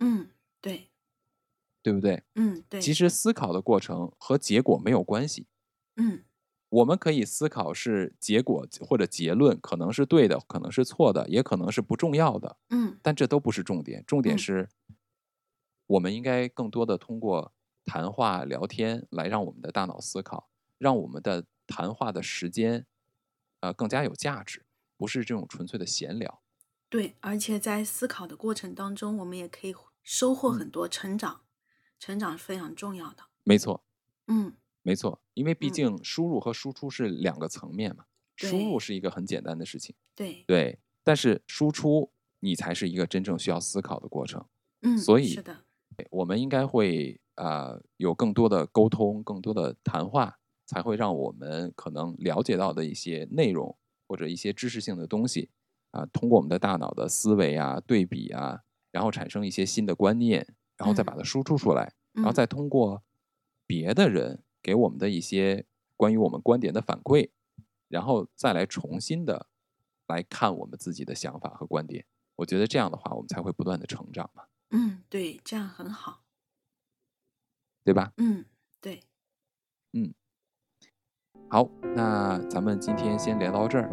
[0.00, 0.28] 嗯，
[0.60, 0.88] 对，
[1.86, 2.20] 对不对？
[2.34, 5.46] 嗯对，其实思考的过程和结果没有关系。
[5.94, 6.24] 嗯
[6.68, 14.02] 我们可以思考是结果或者结论可能是对的，可能是错的，也可能是不重要的，嗯但这都不是重点。
[14.04, 14.68] 重点嗯是，
[15.86, 17.52] 我们应该更多的通过
[17.84, 22.84] 谈话、聊天来让我们的大脑思考，让我们的谈话的时间，
[23.60, 24.66] 呃，更加有价值，
[24.96, 26.42] 不是这种纯粹的闲聊。
[26.88, 31.42] 对，而且在思考的过程当中，我们也可以收获很多，成长，
[31.98, 33.24] 成长是非常重要的。
[33.44, 33.84] 没错，
[34.26, 38.04] 嗯没错，因为毕嗯竟输入和输出是两个层面嘛。
[38.36, 44.44] 输入是一个很简单的事情，对，对，但是输出你才是一个真正需要思考的过程。
[44.82, 45.64] 嗯，所以是的，
[46.10, 53.74] 我们应该会啊、呃有更多的沟通，更多的谈话，才会让我们可能了解到的一些内容
[54.06, 55.48] 或者一些知识性的东西
[55.92, 58.60] 啊、通过我们的大脑的思维啊、对比啊，
[58.92, 63.02] 然后产生一些新的观念，然后再把嗯它输出出来，然后嗯再通过
[63.66, 65.66] 别的人给我们的一些
[65.96, 67.30] 关于我们观点的反馈，
[67.88, 69.48] 然后再来重新的
[70.06, 72.04] 来看我们自己的想法和观点。
[72.36, 76.22] 我觉得这样的话，我们才会不断的成长嘛，嗯，对，这样很好。
[77.82, 78.12] 对吧？
[78.16, 78.44] 嗯，
[78.80, 79.00] 对，
[79.92, 80.12] 嗯
[81.48, 83.88] 好，那咱们今天先聊到这儿。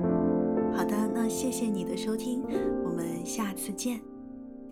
[0.76, 2.42] 好的，那谢谢你的收听，
[2.84, 4.02] 我们下次见。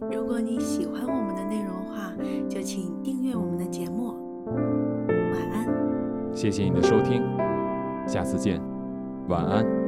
[0.10, 2.12] 如果你喜欢我们的内容的话，
[2.50, 4.16] 就请订阅我们的节目。
[5.06, 5.68] 晚安。
[6.34, 7.22] 谢谢你的收听，
[8.08, 8.60] 下次见，
[9.28, 9.81] 晚安。